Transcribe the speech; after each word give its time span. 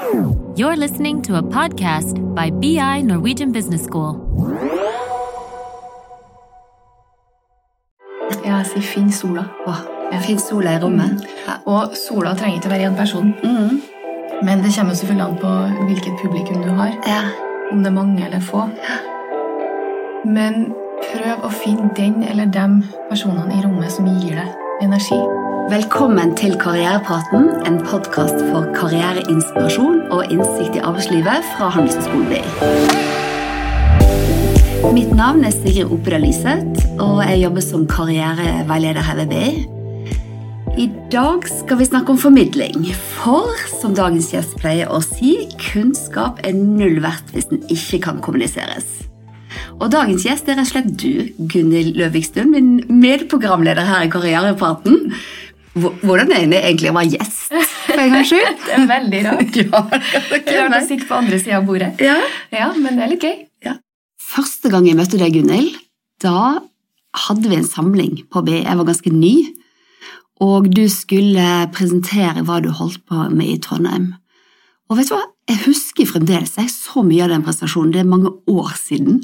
You're 0.00 0.76
listening 0.76 1.20
to 1.22 1.36
a 1.36 1.42
podcast 1.42 2.16
by 2.34 2.50
BI 2.50 3.02
Norwegian 3.02 3.52
Business 3.52 3.84
School. 3.84 4.16
Jeg 8.44 8.66
sier 8.66 8.80
'finn 8.82 9.12
sola'. 9.12 9.44
Åh, 9.66 9.80
Finn 10.20 10.38
sola 10.38 10.72
i 10.72 10.78
rommet. 10.82 11.26
Ja. 11.46 11.52
Og 11.66 11.90
sola 12.08 12.34
trenger 12.34 12.56
ikke 12.56 12.70
være 12.70 12.86
én 12.90 12.96
person. 12.96 13.34
Mm. 13.44 13.80
Men 14.42 14.58
det 14.58 14.74
kommer 14.78 14.94
selvfølgelig 14.94 15.28
an 15.28 15.36
på 15.36 15.84
hvilket 15.84 16.14
publikum 16.22 16.62
du 16.62 16.68
har. 16.68 16.90
ja. 17.06 17.20
Om 17.72 17.78
det 17.78 17.86
er 17.86 17.90
mange 17.90 18.24
eller 18.24 18.40
få. 18.40 18.68
Men 20.24 20.74
prøv 21.12 21.44
å 21.44 21.48
finne 21.48 21.90
den 21.96 22.22
eller 22.22 22.44
de 22.44 22.82
personene 23.10 23.52
i 23.58 23.66
rommet 23.66 23.92
som 23.92 24.04
gir 24.06 24.34
deg 24.34 24.48
energi. 24.82 25.39
Velkommen 25.70 26.32
til 26.34 26.56
Karrierepraten, 26.58 27.44
en 27.62 27.76
podkast 27.86 28.40
for 28.48 28.64
karriereinspirasjon 28.74 30.00
og 30.10 30.32
innsikt 30.34 30.74
i 30.74 30.82
arbeidslivet 30.82 31.44
fra 31.52 31.68
Handelshøyskolen 31.70 32.24
BI. 32.26 32.40
Mitt 34.96 35.12
navn 35.14 35.44
er 35.46 35.54
Sigrid 35.54 35.92
Opedal 35.94 36.24
Lyseth, 36.26 36.88
og 36.98 37.20
jeg 37.22 37.44
jobber 37.44 37.62
som 37.62 37.84
karriereveileder 37.86 39.06
her 39.06 39.20
ved 39.20 39.30
BI. 39.30 39.50
I 40.86 40.88
dag 41.14 41.46
skal 41.46 41.78
vi 41.78 41.86
snakke 41.86 42.16
om 42.16 42.18
formidling, 42.18 42.88
for 43.20 43.54
som 43.70 43.94
dagens 43.94 44.32
gjest 44.34 44.58
pleier 44.58 44.90
å 44.90 44.98
si, 45.06 45.36
kunnskap 45.70 46.42
er 46.42 46.58
null 46.58 46.98
verdt 47.04 47.30
hvis 47.36 47.46
den 47.52 47.62
ikke 47.70 48.02
kan 48.08 48.18
kommuniseres. 48.18 48.88
Og 49.80 49.88
dagens 49.94 50.26
gjest 50.26 50.48
er 50.50 50.58
rett 50.58 50.66
og 50.66 50.72
slett 50.72 50.90
du, 50.98 51.30
Gunhild 51.50 51.94
Løvikstuen, 51.96 52.50
min 52.52 53.00
medprogramleder 53.00 53.86
her 53.86 54.08
i 54.08 54.10
Karrierepraten. 54.12 55.14
Hvor- 55.74 55.94
Hvordan 56.02 56.32
er 56.34 56.46
det 56.50 56.60
egentlig 56.64 56.90
å 56.90 56.94
være 56.96 57.12
gjest, 57.14 57.52
for 57.86 58.00
en 58.02 58.10
gangs 58.16 58.28
skyld? 58.32 58.56
Det 58.66 58.74
er 58.78 58.86
veldig 58.90 59.20
rart. 59.28 59.56
Ja, 59.60 59.82
Det 60.32 60.40
er 60.54 60.64
rart 60.68 60.82
å 60.82 60.86
sitte 60.88 61.06
på 61.06 61.18
andre 61.20 61.38
sida 61.38 61.58
av 61.60 61.66
bordet. 61.68 61.92
ja. 62.02 62.16
Ja, 62.50 62.72
men 62.76 62.96
det 62.98 63.04
er 63.06 63.12
litt 63.14 63.22
gøy. 63.28 63.38
Første 64.30 64.70
gang 64.70 64.84
jeg 64.86 64.94
møtte 64.94 65.18
deg, 65.18 65.32
Gunhild, 65.34 65.72
da 66.22 66.60
hadde 67.26 67.48
vi 67.50 67.56
en 67.56 67.64
samling 67.66 68.12
på 68.30 68.42
BI. 68.46 68.60
Jeg 68.62 68.76
var 68.78 68.86
ganske 68.86 69.10
ny, 69.10 69.32
og 70.40 70.68
du 70.70 70.84
skulle 70.92 71.46
presentere 71.74 72.44
hva 72.46 72.60
du 72.62 72.68
holdt 72.70 73.00
på 73.10 73.24
med 73.34 73.48
i 73.50 73.58
Trondheim. 73.58 74.12
Og 74.90 74.98
vet 74.98 75.06
du 75.06 75.14
hva? 75.14 75.22
Jeg 75.50 75.62
husker 75.68 76.06
fremdeles 76.06 76.56
jeg 76.58 76.70
så 76.70 77.02
mye 77.06 77.22
av 77.24 77.30
den 77.30 77.44
prestasjonen, 77.46 77.92
Det 77.94 78.00
er 78.02 78.10
mange 78.10 78.30
år 78.50 78.72
siden. 78.78 79.20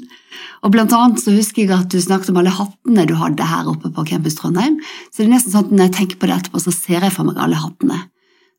Og 0.62 0.72
blant 0.74 0.92
annet 0.94 1.22
så 1.22 1.34
husker 1.34 1.64
jeg 1.64 1.74
at 1.74 1.90
du 1.90 1.98
snakket 2.00 2.30
om 2.30 2.38
alle 2.38 2.54
hattene 2.54 3.06
du 3.06 3.14
hadde 3.18 3.46
her 3.46 3.66
oppe 3.70 3.90
på 3.90 4.06
Campus 4.06 4.38
Trondheim. 4.38 4.78
Så 5.10 5.22
det 5.22 5.26
er 5.26 5.34
nesten 5.34 5.52
sånn 5.52 5.66
at 5.66 5.72
når 5.72 5.88
jeg 5.88 5.96
tenker 5.98 6.20
på 6.20 6.26
det 6.30 6.36
etterpå, 6.38 6.62
så 6.62 6.74
ser 6.74 7.02
jeg 7.02 7.14
for 7.14 7.26
meg 7.26 7.38
alle 7.42 7.58
hattene. 7.58 7.98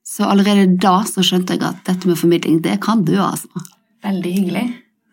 Så 0.07 0.27
allerede 0.27 0.79
da 0.79 1.01
så 1.07 1.23
skjønte 1.23 1.55
jeg 1.55 1.63
at 1.67 1.83
dette 1.87 2.07
med 2.07 2.19
formidling, 2.19 2.59
det 2.63 2.79
kan 2.83 3.03
du, 3.07 3.15
altså. 3.19 3.63
Veldig 4.03 4.33
hyggelig. 4.33 4.65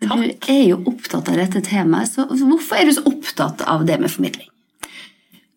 Du 0.05 0.11
er 0.51 0.65
jo 0.69 0.81
opptatt 0.91 1.31
av 1.31 1.39
dette 1.41 1.63
temaet, 1.65 2.11
så 2.11 2.27
hvorfor 2.27 2.79
er 2.79 2.87
du 2.87 2.95
så 2.95 3.07
opptatt 3.11 3.65
av 3.71 3.87
det 3.89 3.99
med 4.03 4.13
formidling? 4.13 4.51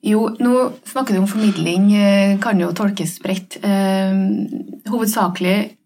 Jo, 0.06 0.28
nå 0.40 0.54
snakker 0.88 1.14
du 1.14 1.22
om 1.22 1.30
formidling, 1.30 1.90
eh, 1.98 2.38
kan 2.42 2.60
jo 2.62 2.70
tolkes 2.74 3.18
bredt. 3.22 3.58
Eh, 3.62 4.14
hovedsakelig 4.88 5.77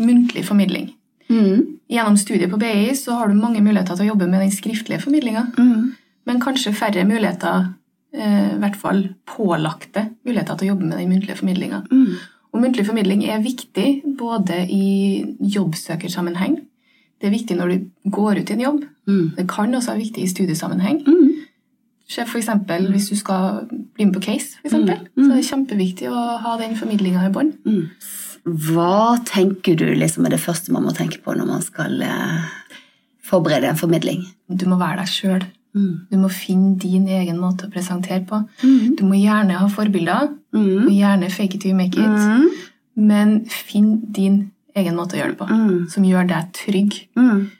muntlig 0.00 0.44
formidling. 0.48 0.90
Mm. 1.30 1.76
Gjennom 1.90 2.16
studiet 2.18 2.50
på 2.50 2.58
BI 2.58 2.90
så 2.98 3.14
har 3.18 3.28
du 3.30 3.34
mange 3.38 3.60
muligheter 3.62 3.96
til 3.96 4.06
å 4.08 4.12
jobbe 4.14 4.26
med 4.30 4.40
den 4.40 4.50
skriftlige 4.50 5.00
formidlinga, 5.04 5.46
Mm. 5.58 5.92
men 6.26 6.40
kanskje 6.40 6.72
færre 6.74 7.04
muligheter, 7.06 7.74
eh, 8.14 8.54
i 8.54 8.58
hvert 8.58 8.76
fall 8.76 9.08
pålagte 9.26 10.08
muligheter 10.26 10.56
til 10.58 10.68
å 10.68 10.74
jobbe 10.74 10.86
med 10.88 10.98
den 10.98 11.08
muntlige 11.08 11.36
formidlinga. 11.36 11.84
Mm. 11.90 12.14
Og 12.52 12.60
muntlig 12.62 12.86
formidling 12.86 13.22
er 13.28 13.40
viktig 13.42 14.02
både 14.18 14.66
i 14.68 15.24
jobbsøkersammenheng, 15.40 16.56
det 17.20 17.28
er 17.28 17.34
viktig 17.36 17.56
når 17.58 17.68
du 17.78 18.10
går 18.10 18.40
ut 18.40 18.50
i 18.50 18.52
en 18.54 18.60
jobb, 18.60 18.84
Mm. 19.06 19.36
det 19.36 19.48
kan 19.48 19.72
også 19.74 19.92
være 19.92 20.02
viktig 20.04 20.22
i 20.22 20.26
studiesammenheng. 20.26 21.04
Mm. 21.06 21.30
Se 22.08 22.24
For 22.26 22.38
eksempel, 22.38 22.90
hvis 22.90 23.08
du 23.08 23.16
skal 23.16 23.68
bli 23.94 24.04
med 24.04 24.14
på 24.14 24.20
case, 24.22 24.56
for 24.60 24.68
eksempel, 24.68 24.98
Mm. 25.16 25.24
så 25.24 25.30
er 25.32 25.36
det 25.36 25.50
kjempeviktig 25.50 26.08
å 26.08 26.38
ha 26.40 26.56
den 26.58 26.76
formidlinga 26.76 27.26
i 27.28 27.32
bånn. 27.32 27.52
Hva 28.44 29.18
tenker 29.28 29.76
du 29.76 29.86
liksom 29.94 30.26
er 30.26 30.30
det 30.30 30.40
første 30.40 30.72
man 30.72 30.84
må 30.86 30.94
tenke 30.96 31.20
på 31.22 31.34
når 31.36 31.46
man 31.46 31.62
skal 31.62 32.00
eh, 32.02 32.44
forberede 33.26 33.68
en 33.68 33.76
formidling? 33.80 34.24
Du 34.48 34.66
må 34.70 34.78
være 34.80 35.02
deg 35.02 35.10
sjøl. 35.12 35.44
Mm. 35.76 36.06
Du 36.10 36.16
må 36.18 36.30
finne 36.34 36.72
din 36.82 37.04
egen 37.06 37.36
måte 37.38 37.68
å 37.68 37.70
presentere 37.72 38.24
på. 38.26 38.40
Mm. 38.64 38.96
Du 38.98 39.04
må 39.06 39.18
gjerne 39.20 39.58
ha 39.60 39.68
forbilder, 39.70 40.36
Mm. 40.52 40.86
og 40.88 40.90
gjerne 40.90 41.28
fake 41.30 41.54
it 41.54 41.64
you 41.64 41.74
make 41.76 41.94
it, 41.94 42.02
Mm. 42.04 42.48
men 42.96 43.44
finn 43.46 44.00
din 44.10 44.50
egen 44.74 44.96
måte 44.96 45.14
å 45.14 45.20
gjøre 45.20 45.36
det 45.36 45.38
på, 45.38 45.46
Mm. 45.48 45.88
som 45.90 46.02
gjør 46.02 46.26
deg 46.26 46.52
trygg. 46.52 47.06
Mm. 47.16 47.50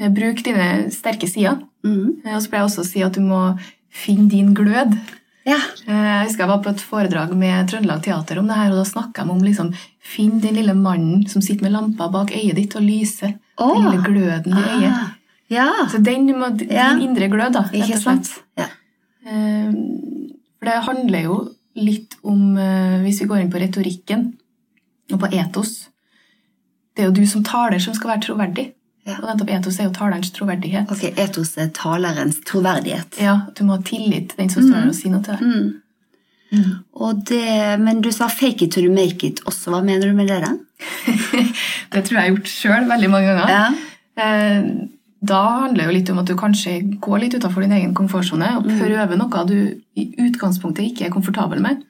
Eh, 0.00 0.08
Bruk 0.08 0.42
dine 0.42 0.88
sterke 0.90 1.28
sider. 1.28 1.58
Mm. 1.84 2.22
Eh, 2.24 2.34
Og 2.36 2.40
så 2.42 2.48
pleier 2.48 2.62
jeg 2.64 2.70
også 2.70 2.80
å 2.80 2.86
si 2.86 3.02
at 3.02 3.12
du 3.12 3.20
må 3.20 3.58
finne 3.92 4.30
din 4.30 4.54
glød. 4.54 4.98
Ja. 5.44 5.56
Eh, 5.86 5.92
Jeg 5.92 6.26
husker 6.28 6.38
jeg 6.38 6.48
var 6.48 6.62
på 6.62 6.70
et 6.70 6.80
foredrag 6.80 7.36
med 7.36 7.68
Trøndelag 7.68 8.02
Teater 8.02 8.38
om 8.38 8.46
det 8.46 8.56
her, 8.56 8.70
og 8.72 8.76
da 8.84 8.90
snakka 8.90 9.24
de 9.24 9.30
om 9.30 9.40
liksom, 9.42 9.74
finn 10.08 10.40
den 10.40 10.56
lille 10.58 10.74
mannen 10.74 11.26
som 11.28 11.42
sitter 11.44 11.66
med 11.68 11.72
lampa 11.76 12.08
bak 12.12 12.32
øyet 12.32 12.56
ditt 12.56 12.76
og 12.78 12.82
lyser. 12.86 13.34
Oh. 13.58 13.74
Den 13.76 13.90
lille 13.90 14.04
gløden 14.06 14.56
i 14.56 14.64
øyet. 14.64 14.92
Ah. 14.92 15.14
Ja. 15.52 15.68
Så 15.92 16.00
den 16.04 16.26
må, 16.38 16.50
din 16.56 16.70
Ja. 16.72 16.90
indre 17.00 17.28
glød, 17.32 17.52
da, 17.56 17.62
rett 17.72 17.94
og 17.94 18.02
slett. 18.02 18.32
Ja. 18.58 18.66
Eh, 19.26 19.72
For 20.58 20.66
det 20.66 20.82
handler 20.88 21.22
jo 21.22 21.36
litt 21.76 22.16
om, 22.24 22.56
eh, 22.58 22.98
hvis 23.04 23.20
vi 23.22 23.26
går 23.30 23.40
inn 23.44 23.50
på 23.52 23.60
retorikken 23.62 24.32
og 25.12 25.20
på 25.20 25.28
etos 25.32 25.88
Det 26.96 27.04
er 27.04 27.06
jo 27.12 27.12
du 27.14 27.26
som 27.30 27.44
taler 27.44 27.78
som 27.78 27.94
skal 27.94 28.10
være 28.10 28.22
troverdig. 28.26 28.72
Ja. 29.06 29.14
Og 29.22 29.28
nettopp 29.28 29.50
etos 29.54 29.78
er 29.78 29.84
jo 29.86 29.90
talerens 29.94 30.32
troverdighet. 30.34 30.90
Ok, 30.90 31.04
etos 31.16 31.52
er 31.56 31.68
talerens 31.68 32.40
troverdighet. 32.44 33.20
Ja, 33.22 33.36
Du 33.54 33.62
må 33.64 33.76
ha 33.76 33.82
tillit 33.82 34.30
til 34.30 34.36
den 34.38 34.48
som 34.50 34.64
står 34.64 34.80
her 34.80 34.88
og 34.88 34.94
sier 34.98 35.12
noe 35.12 35.22
til 35.22 35.34
deg. 35.36 35.40
Mm. 35.46 35.68
Mm. 36.52 37.24
Det, 37.28 37.80
men 37.80 38.00
du 38.00 38.10
sa 38.12 38.26
'fake 38.28 38.62
it 38.62 38.72
to 38.72 38.80
you 38.80 38.92
make 38.92 39.22
it' 39.26 39.42
også. 39.44 39.70
Hva 39.70 39.82
mener 39.84 40.08
du 40.08 40.14
med 40.14 40.28
det? 40.28 40.58
Det 41.92 42.04
tror 42.04 42.14
jeg 42.14 42.22
jeg 42.22 42.30
har 42.30 42.36
gjort 42.36 42.52
sjøl 42.52 42.88
veldig 42.88 43.10
mange 43.10 43.34
ganger. 43.34 43.48
Ja. 43.48 43.74
Eh, 44.22 44.88
Da 45.20 45.38
handler 45.64 45.82
det 45.82 45.86
jo 45.88 45.92
litt 45.98 46.10
om 46.10 46.18
at 46.20 46.26
du 46.26 46.34
kanskje 46.38 47.00
går 47.02 47.18
litt 47.20 47.34
utenfor 47.34 47.62
din 47.64 47.72
egen 47.74 47.94
komfortsone 47.94 48.52
og 48.56 48.64
prøver 48.78 49.16
noe 49.18 49.40
du 49.48 49.80
i 49.98 50.04
utgangspunktet 50.28 50.84
ikke 50.92 51.06
er 51.06 51.10
komfortabel 51.10 51.60
med. 51.60 51.82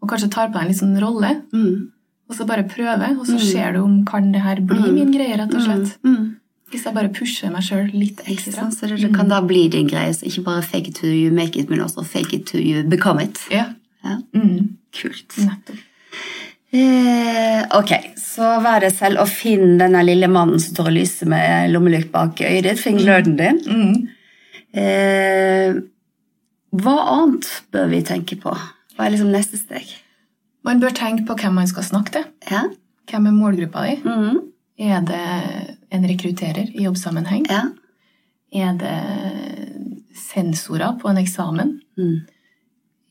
Og 0.00 0.08
kanskje 0.08 0.30
tar 0.32 0.48
på 0.48 0.54
deg 0.54 0.62
en 0.62 0.68
litt 0.68 0.80
sånn 0.80 0.98
rolle, 1.02 1.42
Mm. 1.52 1.90
og 2.30 2.36
så 2.36 2.46
bare 2.46 2.64
prøver, 2.64 3.18
og 3.20 3.26
så 3.26 3.38
ser 3.38 3.72
du 3.72 3.82
om 3.82 4.02
kan 4.04 4.32
det 4.32 4.40
her 4.40 4.56
bli 4.60 4.92
min 4.92 5.12
greie, 5.12 5.36
rett 5.36 5.52
og 5.54 5.60
slett. 5.60 5.98
Mm. 6.02 6.36
Hvis 6.68 6.84
jeg 6.84 6.94
bare 6.94 7.08
pusher 7.08 7.52
meg 7.52 7.64
sjøl 7.64 7.88
litt 7.94 8.20
ekstra. 8.28 8.52
sant? 8.52 8.76
Så 8.76 8.88
det, 8.90 9.08
kan 9.16 9.30
da 9.30 9.40
bli 9.40 9.68
din 9.72 9.88
greie. 9.88 10.12
Så 10.12 10.26
ikke 10.28 10.44
bare 10.44 10.62
'fake 10.62 10.88
it 10.88 10.96
to 10.96 11.06
you 11.06 11.32
make 11.32 11.56
it', 11.56 11.70
men 11.70 11.80
også 11.80 12.04
'fake 12.04 12.34
it 12.34 12.46
to 12.46 12.58
you 12.58 12.82
become 12.88 13.22
it'. 13.22 13.40
Ja. 13.50 13.64
Ja. 14.04 14.18
Mm. 14.34 14.76
Kult. 14.92 15.38
Nettopp. 15.38 15.78
Eh, 16.70 17.62
ok, 17.78 17.92
så 18.20 18.58
vær 18.60 18.82
deg 18.84 18.92
selv 18.92 19.22
og 19.22 19.28
finn 19.28 19.78
denne 19.80 20.02
lille 20.04 20.28
mannen 20.28 20.60
som 20.60 20.74
står 20.74 20.90
og 20.90 20.96
lyser 20.98 21.26
med 21.26 21.70
lommelykt 21.72 22.12
bak 22.12 22.42
øyet 22.44 22.66
ditt. 22.66 22.82
Finn 22.82 23.00
gløden 23.00 23.38
din. 23.38 23.62
Mm. 23.66 24.08
Eh, 24.76 25.78
hva 26.76 26.96
annet 27.14 27.48
bør 27.72 27.88
vi 27.88 28.02
tenke 28.04 28.36
på? 28.36 28.52
Hva 28.52 29.06
er 29.06 29.14
liksom 29.14 29.32
neste 29.32 29.56
steg? 29.56 29.88
Man 30.66 30.82
bør 30.82 30.92
tenke 30.92 31.24
på 31.24 31.38
hvem 31.40 31.56
man 31.56 31.70
skal 31.70 31.86
snakke 31.86 32.18
til. 32.18 32.24
Ja? 32.50 32.66
Hvem 33.08 33.30
er 33.30 33.36
målgruppa 33.36 33.86
di? 33.86 33.96
Mm. 34.04 34.40
Er 34.78 35.00
det 35.08 35.77
en 35.90 36.04
rekrutterer 36.08 36.70
i 36.74 36.84
jobbsammenheng? 36.86 37.46
ja. 37.50 37.68
Er 38.50 38.72
det 38.80 38.94
sensorer 40.16 40.94
på 41.00 41.08
en 41.10 41.18
eksamen? 41.20 41.74
Mm. 41.98 42.20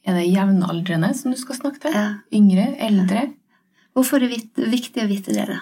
Er 0.08 0.16
det 0.18 0.28
jevnaldrende 0.32 1.12
som 1.18 1.32
du 1.34 1.38
skal 1.38 1.56
snakke 1.60 1.80
til? 1.84 1.94
ja. 1.94 2.08
Yngre? 2.34 2.68
Eldre? 2.80 3.28
Hvorfor 3.94 4.22
er 4.24 4.30
det 4.30 4.70
viktig 4.72 5.04
å 5.04 5.08
vite 5.10 5.34
det, 5.36 5.46
da? 5.50 5.60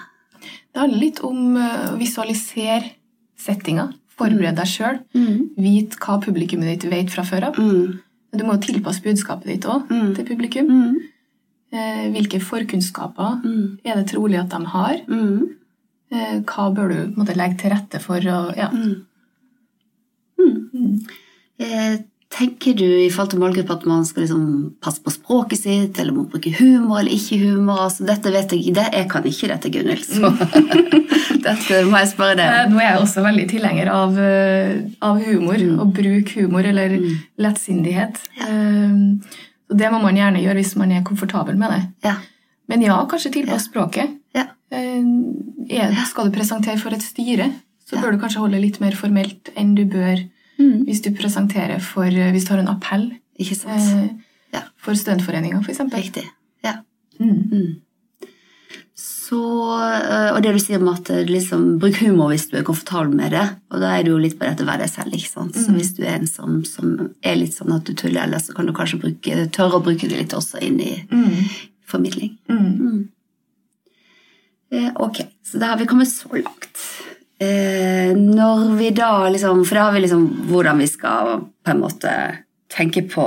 Det 0.72 0.80
handler 0.82 1.00
litt 1.02 1.20
om 1.24 1.56
eh, 1.58 1.92
å 1.94 1.98
visualisere 2.00 2.92
settinga. 3.40 3.90
Forbered 4.16 4.56
deg 4.56 4.68
sjøl. 4.70 5.00
Mm. 5.16 5.50
Vit 5.60 5.96
hva 6.00 6.18
publikummet 6.24 6.70
ditt 6.84 6.90
vet 6.92 7.12
fra 7.12 7.24
før 7.28 7.50
av. 7.50 7.58
Mm. 7.60 7.98
Du 8.36 8.44
må 8.48 8.56
tilpasse 8.64 9.04
budskapet 9.04 9.48
ditt 9.54 9.66
òg 9.72 9.90
Mm. 9.92 10.14
til 10.16 10.26
publikum. 10.28 10.68
Mm. 10.72 10.96
Eh, 11.76 12.06
Hvilke 12.16 12.40
forkunnskaper 12.40 13.42
Mm. 13.44 13.80
er 13.84 13.96
det 13.96 14.08
trolig 14.14 14.40
at 14.40 14.50
de 14.50 14.66
har? 14.66 15.02
Mm. 16.16 16.24
Eh, 16.24 16.42
Hva 16.48 16.70
bør 16.76 16.90
du 16.94 17.14
måte, 17.20 17.36
legge 17.38 17.58
til 17.62 17.72
rette 17.76 18.00
for? 18.04 18.18
Og, 18.40 18.56
ja. 18.58 18.70
Mm. 18.72 19.06
Mm. 20.40 21.00
Eh, 21.60 21.96
tenker 22.36 22.74
du 22.76 22.84
i 22.86 23.10
forhold 23.14 23.32
til 23.32 23.40
målgruppe 23.40 23.72
at 23.78 23.86
man 23.88 24.04
skal 24.08 24.26
liksom 24.26 24.46
passe 24.84 25.00
på 25.06 25.14
språket 25.14 25.62
sitt, 25.62 26.00
eller 26.02 26.12
må 26.16 26.26
bruke 26.32 26.52
humor 26.58 27.00
eller 27.00 27.14
ikke 27.16 27.38
humor? 27.46 27.86
Altså, 27.86 28.04
dette 28.10 28.32
vet 28.34 28.52
jeg, 28.52 28.74
det, 28.76 28.88
Jeg 28.94 29.10
kan 29.12 29.24
ikke 29.30 29.48
dette, 29.54 29.72
Gunhild, 29.72 30.04
så 30.04 30.34
dette 31.46 31.80
må 31.88 32.02
jeg 32.02 32.12
spørre 32.12 32.36
deg 32.42 32.46
Eh, 32.50 32.66
om. 32.66 32.74
Nå 32.76 32.82
er 32.84 32.90
jeg 32.90 33.02
også 33.06 33.24
veldig 33.26 33.48
tilhenger 33.54 33.92
av, 33.94 34.20
eh, 34.20 34.76
av 35.02 35.22
humor, 35.24 35.56
Mm. 35.66 35.80
og 35.80 35.94
bruk 35.96 36.30
humor 36.36 36.66
eller 36.66 36.98
lettsindighet. 37.40 38.20
Eh, 38.42 38.92
det 39.76 39.90
må 39.92 40.02
man 40.04 40.16
gjerne 40.20 40.44
gjøre 40.44 40.60
hvis 40.62 40.76
man 40.78 40.92
er 40.92 41.04
komfortabel 41.08 41.56
med 41.58 41.72
det. 41.72 41.82
Ja. 42.04 42.16
Men 42.68 42.82
ja, 42.82 43.06
kanskje 43.10 43.32
tilpass 43.32 43.70
språket. 43.70 44.06
Ja. 44.06 44.08
Eh, 44.08 44.25
er, 44.72 46.06
skal 46.10 46.30
du 46.30 46.32
presentere 46.38 46.80
for 46.82 46.94
et 46.94 47.02
styre, 47.06 47.52
så 47.86 48.00
bør 48.02 48.12
du 48.16 48.18
kanskje 48.24 48.42
holde 48.42 48.60
litt 48.62 48.80
mer 48.82 48.92
formelt 48.98 49.52
enn 49.56 49.76
du 49.76 49.86
bør 49.86 50.24
Mm. 50.58 50.86
hvis 50.88 51.02
du 51.04 51.10
presenterer 51.12 51.82
for 51.82 52.06
Hvis 52.06 52.46
du 52.46 52.54
har 52.54 52.60
en 52.60 52.70
appell 52.70 53.12
Ikke 53.38 53.56
sant? 53.58 53.82
eh, 53.82 54.10
Ja. 54.54 54.62
for 54.78 54.94
studentforeninga, 54.96 55.60
f.eks. 55.62 55.80
Riktig. 55.92 56.24
Ja. 56.64 56.78
Mm. 57.20 57.50
Mm. 57.52 57.76
Så, 58.96 59.36
og 60.36 60.42
det 60.44 60.54
du 60.56 60.60
sier 60.60 60.80
om 60.80 60.88
at 60.94 61.10
liksom, 61.28 61.78
bruk 61.82 61.98
humor 62.00 62.30
hvis 62.32 62.48
du 62.50 62.56
er 62.58 62.64
komfortabel 62.64 63.12
med 63.14 63.32
det, 63.36 63.44
og 63.70 63.82
da 63.82 63.98
er 63.98 64.04
du 64.04 64.12
jo 64.14 64.18
litt 64.22 64.38
på 64.40 64.46
dette 64.48 64.64
å 64.64 64.70
være 64.70 64.86
deg 64.86 64.90
selv. 64.94 65.12
ikke 65.14 65.28
sant? 65.34 65.56
Så 65.56 65.68
Mm. 65.72 65.76
hvis 65.76 65.94
du 65.98 66.04
er 66.04 66.16
en 66.16 66.28
som, 66.28 66.64
som 66.64 67.12
er 67.22 67.36
litt 67.36 67.52
sånn 67.54 67.76
at 67.76 67.84
du 67.84 67.94
tuller, 67.94 68.24
eller 68.24 68.38
så 68.40 68.56
kan 68.56 68.66
du 68.66 68.72
kanskje 68.72 69.02
bruke, 69.02 69.50
tørre 69.52 69.82
å 69.82 69.84
bruke 69.84 70.08
det 70.08 70.18
litt 70.18 70.30
også 70.34 70.62
inn 70.64 70.80
i 70.80 71.06
Mm. 71.12 71.50
formidling. 71.86 72.38
Eh, 74.76 74.92
ok, 74.96 75.22
så 75.46 75.62
da 75.62 75.74
har 75.74 75.80
vi 75.80 75.88
kommet 75.90 76.12
så 76.12 76.32
langt. 76.36 76.82
Eh, 77.40 78.12
når 78.16 78.76
vi 78.80 78.90
da 78.96 79.28
liksom 79.28 79.66
For 79.66 79.76
da 79.76 79.82
har 79.90 79.96
vi 79.98 80.06
liksom 80.06 80.22
hvordan 80.48 80.80
vi 80.80 80.88
skal 80.88 81.42
på 81.66 81.74
en 81.74 81.82
måte 81.82 82.12
tenke 82.72 83.04
på 83.12 83.26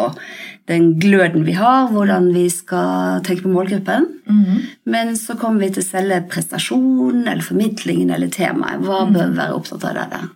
den 0.68 0.98
gløden 1.00 1.44
vi 1.46 1.54
har, 1.56 1.88
hvordan 1.92 2.30
vi 2.34 2.48
skal 2.52 3.22
tenke 3.24 3.46
på 3.46 3.52
målgruppen. 3.52 4.06
Mm. 4.28 4.58
Men 4.84 5.14
så 5.16 5.36
kommer 5.40 5.64
vi 5.64 5.70
til 5.76 5.86
selve 5.86 6.20
prestasjonen 6.28 7.22
eller 7.24 7.44
formidlingen 7.44 8.12
eller 8.12 8.32
temaet. 8.32 8.84
Hva 8.84 9.06
bør 9.08 9.30
vi 9.30 9.40
være 9.40 9.56
opptatt 9.56 9.86
av 9.88 9.96
der? 9.96 10.28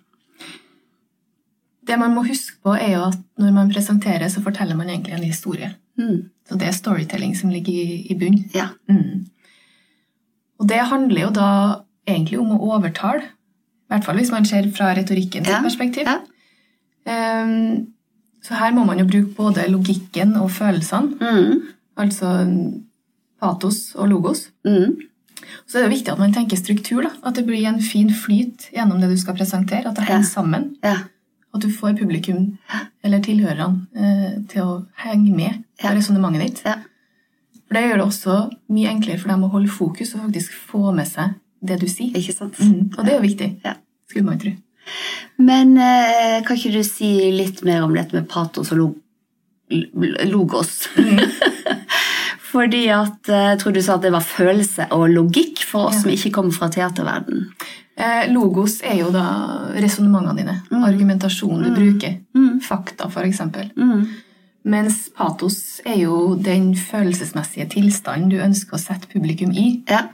Det 1.82 1.98
man 1.98 2.14
må 2.14 2.24
huske 2.24 2.56
på, 2.62 2.76
er 2.78 2.94
jo 2.94 3.04
at 3.10 3.20
når 3.42 3.52
man 3.56 3.72
presenterer, 3.72 4.28
så 4.32 4.40
forteller 4.44 4.78
man 4.78 4.88
egentlig 4.88 5.18
en 5.18 5.26
historie. 5.26 5.74
Mm. 6.00 6.30
Så 6.48 6.56
det 6.56 6.68
er 6.68 6.76
storytelling 6.76 7.34
som 7.36 7.52
ligger 7.52 7.72
i, 7.72 8.00
i 8.12 8.16
bunn. 8.16 8.38
Ja. 8.54 8.70
Mm. 8.88 9.26
Og 10.62 10.68
det 10.70 10.78
handler 10.92 11.24
jo 11.26 11.30
da 11.34 11.48
egentlig 12.06 12.38
om 12.38 12.52
å 12.54 12.60
overtale. 12.76 13.24
I 13.26 13.92
hvert 13.96 14.06
fall 14.06 14.16
hvis 14.20 14.30
man 14.32 14.46
ser 14.48 14.68
fra 14.72 14.92
retorikkens 14.96 15.48
Ja, 15.50 15.58
perspektiv. 15.64 16.06
ja. 16.06 16.20
Um, 17.06 17.88
så 18.42 18.54
her 18.58 18.72
må 18.74 18.84
man 18.86 18.98
jo 19.02 19.06
bruke 19.06 19.34
både 19.36 19.66
logikken 19.70 20.36
og 20.38 20.50
følelsene. 20.54 21.18
Mm. 21.20 21.62
Altså 21.98 22.30
patos 23.42 23.94
og 23.98 24.08
logos. 24.10 24.48
Mm. 24.66 24.96
Så 25.66 25.78
er 25.78 25.82
det 25.86 25.90
viktig 25.96 26.12
at 26.12 26.18
man 26.22 26.32
tenker 26.34 26.56
struktur. 26.56 27.02
da. 27.02 27.10
At 27.26 27.34
det 27.34 27.44
blir 27.46 27.66
en 27.68 27.82
fin 27.82 28.10
flyt 28.14 28.68
gjennom 28.74 29.00
det 29.02 29.10
du 29.10 29.16
skal 29.18 29.34
presentere. 29.36 29.86
At 29.90 29.96
det 29.96 30.04
henger 30.06 30.22
Ja. 30.22 30.28
sammen. 30.30 30.76
Ja. 30.82 30.96
At 31.54 31.60
du 31.62 31.68
får 31.68 31.98
publikum 31.98 32.56
eller 33.04 33.18
tilhørerne 33.20 33.86
eh, 33.96 34.38
til 34.48 34.62
å 34.62 34.86
henge 34.96 35.34
med 35.36 35.64
på 35.80 35.84
Ja. 35.90 35.94
resonnementet 35.94 36.40
ditt. 36.40 36.64
For 37.72 37.78
det 37.78 37.86
gjør 37.88 38.00
det 38.02 38.04
også 38.04 38.34
mye 38.76 38.90
enklere 38.92 39.16
for 39.22 39.32
dem 39.32 39.44
å 39.46 39.48
holde 39.48 39.70
fokus 39.72 40.10
og 40.12 40.26
faktisk 40.26 40.52
få 40.69 40.90
med 40.92 41.06
seg 41.08 41.38
det 41.64 41.78
du 41.80 41.86
sier. 41.88 42.12
Ikke 42.19 42.34
sant? 42.36 42.58
Mm. 42.60 42.90
Og 42.98 43.00
det 43.06 43.14
er 43.14 43.16
jo 43.16 43.24
viktig, 43.24 43.48
Ja. 43.64 43.72
skulle 44.10 44.26
man 44.26 44.38
tro. 44.42 44.50
Men 45.40 45.72
eh, 45.80 46.42
kan 46.44 46.58
ikke 46.58 46.72
du 46.74 46.82
si 46.84 47.08
litt 47.32 47.62
mer 47.64 47.86
om 47.86 47.94
dette 47.96 48.12
med 48.12 48.28
patos 48.28 48.74
og 48.74 48.78
lo 48.82 48.88
logos? 50.28 50.74
Fordi 52.52 52.82
at 52.92 53.30
eh, 53.32 53.46
jeg 53.54 53.60
tror 53.62 53.72
du 53.72 53.80
sa 53.80 53.94
at 53.96 54.04
det 54.04 54.12
var 54.12 54.26
følelse 54.26 54.90
og 54.92 55.06
logikk 55.14 55.62
for 55.64 55.88
oss 55.88 55.96
Ja. 55.96 56.02
som 56.04 56.12
ikke 56.12 56.34
kommer 56.36 56.52
fra 56.52 56.69
teaterverden. 56.69 57.46
Eh, 57.96 58.26
logos 58.32 58.80
er 58.84 58.98
jo 59.00 59.08
da 59.14 59.24
resonnementene 59.80 60.36
dine. 60.42 60.58
Argumentasjonen 60.84 61.72
du 61.72 61.78
bruker. 61.78 62.19
Mm. 62.36 62.60
Fakta, 62.64 63.08
for 63.12 63.24
eksempel. 63.24 63.70
Mm. 63.80 64.04
Mens 64.64 65.08
patos 65.16 65.80
er 65.84 65.96
jo 66.04 66.34
den 66.38 66.74
følelsesmessige 66.78 67.68
tilstanden 67.74 68.28
du 68.30 68.36
ønsker 68.38 68.76
å 68.76 68.80
sette 68.80 69.08
publikum 69.10 69.50
i. 69.52 69.82
Ja. 69.90 70.08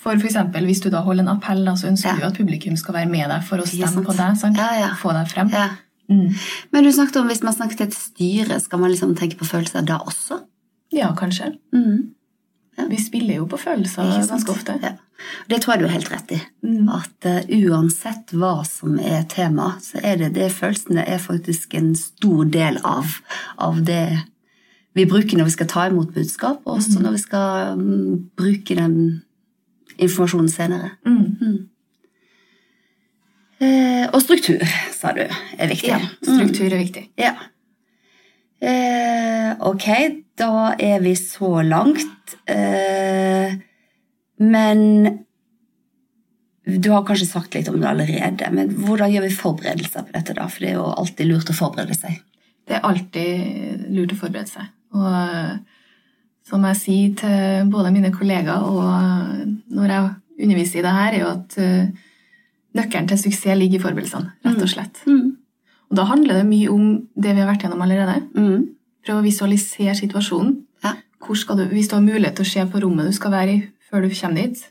For 0.00 0.12
eksempel, 0.16 0.64
Hvis 0.64 0.80
du 0.82 0.90
da 0.90 1.00
holder 1.04 1.22
en 1.22 1.28
appell, 1.36 1.64
så 1.76 1.88
ønsker 1.88 2.10
Ja. 2.10 2.16
du 2.16 2.22
at 2.26 2.36
publikum 2.36 2.76
skal 2.76 2.94
være 2.94 3.08
med 3.10 3.28
deg 3.30 3.42
for 3.44 3.58
å 3.58 3.66
stemme 3.66 4.04
på 4.04 4.16
deg. 4.16 4.36
sant? 4.36 4.56
Ja. 4.56 4.94
Få 4.96 5.12
deg 5.12 5.28
frem. 5.28 5.48
ja. 5.50 5.68
Mm. 6.10 6.34
Men 6.72 6.84
du 6.84 6.90
snakket 6.90 7.16
om 7.20 7.28
hvis 7.28 7.42
man 7.42 7.54
snakker 7.54 7.76
til 7.76 7.86
et 7.86 7.94
styre, 7.94 8.60
skal 8.60 8.78
man 8.80 8.90
liksom 8.90 9.14
tenke 9.14 9.36
på 9.38 9.46
følelser 9.46 9.84
da 9.86 9.98
også? 9.98 10.40
Ja, 10.92 11.12
kanskje. 11.14 11.56
Mm. 11.72 12.10
Vi 12.90 12.98
spiller 13.02 13.40
jo 13.40 13.46
på 13.50 13.58
følelser 13.60 14.08
ganske 14.28 14.52
ofte. 14.52 14.76
Ja. 14.82 14.94
Det 15.50 15.60
tror 15.60 15.74
jeg 15.74 15.82
du 15.82 15.86
har 15.88 15.96
helt 15.98 16.10
rett 16.12 16.32
i. 16.32 16.38
Mm. 16.64 16.88
At 16.96 17.28
uh, 17.28 17.54
uansett 17.68 18.32
hva 18.32 18.60
som 18.68 18.98
er 18.98 19.26
tema, 19.28 19.74
så 19.84 20.00
er 20.02 20.20
det 20.22 20.34
det 20.38 20.50
følelsene 20.54 21.04
er 21.04 21.20
faktisk 21.20 21.74
en 21.76 21.92
stor 21.98 22.48
del 22.48 22.80
av, 22.86 23.18
av 23.60 23.82
det 23.84 24.04
vi 24.98 25.06
bruker 25.06 25.38
når 25.38 25.50
vi 25.50 25.54
skal 25.54 25.68
ta 25.70 25.86
imot 25.90 26.14
budskap, 26.14 26.64
og 26.64 26.80
også 26.80 27.02
når 27.02 27.14
vi 27.14 27.22
skal 27.22 27.76
um, 27.78 28.30
bruke 28.38 28.74
den 28.74 28.96
informasjonen 30.00 30.50
senere. 30.50 30.94
Mm. 31.06 31.68
Eh, 33.60 34.06
og 34.08 34.22
struktur, 34.24 34.64
sa 34.96 35.12
du, 35.16 35.22
er 35.28 35.70
viktig. 35.70 35.92
Ja, 35.92 36.00
struktur 36.24 36.66
er 36.66 36.80
viktig. 36.80 37.04
Ja. 37.20 37.34
Eh, 38.60 39.52
ok, 39.68 39.86
da 40.40 40.74
er 40.80 41.04
vi 41.04 41.14
så 41.16 41.60
langt. 41.62 42.00
Eh, 42.50 43.56
men 44.40 44.80
du 46.64 46.90
har 46.92 47.04
kanskje 47.08 47.28
sagt 47.28 47.56
litt 47.56 47.68
om 47.70 47.80
det 47.80 47.88
allerede, 47.90 48.50
men 48.54 48.70
hvordan 48.84 49.12
gjør 49.12 49.26
vi 49.26 49.34
forberedelser 49.36 50.06
på 50.06 50.14
dette? 50.16 50.36
da? 50.38 50.46
For 50.48 50.64
det 50.64 50.72
er 50.72 50.78
jo 50.78 50.86
alltid 51.02 51.30
lurt 51.30 51.52
å 51.52 51.56
forberede 51.56 51.96
seg. 51.98 52.20
Det 52.68 52.78
er 52.78 52.86
alltid 52.86 53.88
lurt 53.90 54.14
å 54.14 54.20
forberede 54.20 54.52
seg. 54.52 54.70
Og 54.94 55.10
eh, 55.10 55.82
som 56.50 56.64
jeg 56.66 56.80
sier 56.80 57.18
til 57.20 57.70
både 57.70 57.92
mine 57.94 58.12
kollegaer 58.14 58.64
og 58.66 58.86
eh, 58.86 59.44
når 59.76 59.94
jeg 59.94 60.14
underviser 60.40 60.80
i 60.80 60.86
det 60.86 60.96
her, 60.96 61.12
er 61.12 61.20
jo 61.20 61.34
at 61.34 61.58
nøkkelen 62.78 63.10
til 63.10 63.18
suksess 63.20 63.58
ligger 63.58 63.76
i 63.76 63.82
forberedelsene, 63.82 64.32
rett 64.46 64.62
og 64.64 64.70
slett. 64.72 65.02
Mm. 65.04 65.36
Og 65.90 65.98
da 65.98 66.06
handler 66.06 66.38
det 66.38 66.46
mye 66.48 66.70
om 66.70 66.84
det 67.18 67.34
vi 67.34 67.42
har 67.42 67.50
vært 67.50 67.66
gjennom 67.66 67.82
allerede. 67.84 68.20
Mm. 68.38 68.68
Prøv 69.06 69.20
å 69.20 69.26
visualisere 69.26 69.96
situasjonen. 69.98 70.60
Hvor 71.20 71.36
skal 71.36 71.58
du, 71.58 71.64
hvis 71.74 71.88
du 71.90 71.96
har 71.96 72.02
mulighet 72.04 72.36
til 72.38 72.46
å 72.46 72.50
se 72.50 72.64
på 72.72 72.80
rommet 72.82 73.06
du 73.10 73.12
skal 73.16 73.30
være 73.34 73.54
i 73.56 73.62
før 73.90 74.06
du 74.06 74.14
kommer 74.14 74.40
dit, 74.46 74.62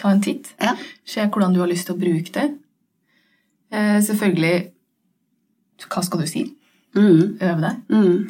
ta 0.00 0.10
en 0.14 0.22
titt. 0.24 0.54
Ja. 0.62 0.72
Se 1.04 1.20
hvordan 1.26 1.54
du 1.54 1.60
har 1.60 1.68
lyst 1.70 1.86
til 1.86 1.94
å 1.96 2.00
bruke 2.00 2.32
det. 2.34 2.46
Eh, 3.74 4.00
selvfølgelig 4.06 4.70
Hva 5.90 6.02
skal 6.06 6.20
du 6.22 6.26
si? 6.30 6.44
Mm. 6.94 7.36
Øve 7.42 7.60
deg. 7.60 7.78
Mm. 7.90 8.28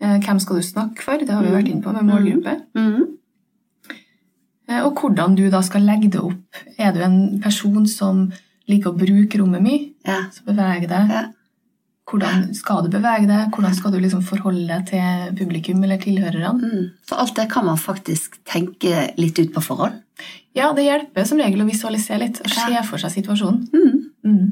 Eh, 0.00 0.18
hvem 0.24 0.38
skal 0.40 0.56
du 0.56 0.62
snakke 0.64 1.02
for? 1.04 1.20
Det 1.20 1.30
har 1.30 1.44
vi 1.44 1.52
vært 1.52 1.68
inne 1.68 1.82
på 1.84 1.92
med 1.92 2.08
målgruppe. 2.08 2.54
Mm. 2.74 3.02
Eh, 4.70 4.80
og 4.86 4.94
hvordan 5.00 5.36
du 5.36 5.44
da 5.52 5.60
skal 5.66 5.84
legge 5.86 6.10
det 6.14 6.22
opp. 6.24 6.60
Er 6.78 6.92
du 6.96 7.02
en 7.04 7.40
person 7.44 7.86
som 7.86 8.24
liker 8.70 8.90
å 8.92 8.98
bruke 8.98 9.38
rommet 9.40 9.62
mye, 9.62 9.92
Ja. 10.06 10.22
så 10.32 10.44
beveg 10.46 10.88
deg. 10.88 11.10
Ja. 11.10 11.22
Hvordan 12.10 12.48
skal 12.58 12.82
du 12.84 12.90
bevege 12.90 13.28
deg? 13.28 13.52
Hvordan 13.54 13.74
skal 13.76 13.92
du 13.94 14.00
liksom 14.02 14.22
forholde 14.26 14.66
deg 14.66 14.88
til 14.88 15.34
publikum 15.38 15.84
eller 15.86 16.00
tilhørerne? 16.02 16.50
Mm. 16.58 16.88
Så 17.06 17.18
alt 17.22 17.36
det 17.38 17.46
kan 17.52 17.68
man 17.68 17.78
faktisk 17.78 18.40
tenke 18.48 19.10
litt 19.20 19.38
ut 19.38 19.52
på 19.54 19.62
forhånd. 19.62 20.00
Ja, 20.58 20.72
det 20.74 20.88
hjelper 20.88 21.28
som 21.28 21.38
regel 21.40 21.62
å 21.62 21.68
visualisere 21.68 22.24
litt 22.24 22.42
og 22.42 22.50
se 22.50 22.82
for 22.88 23.02
seg 23.02 23.14
situasjonen. 23.14 23.62
Mm. 23.70 24.00
Mm. 24.26 24.48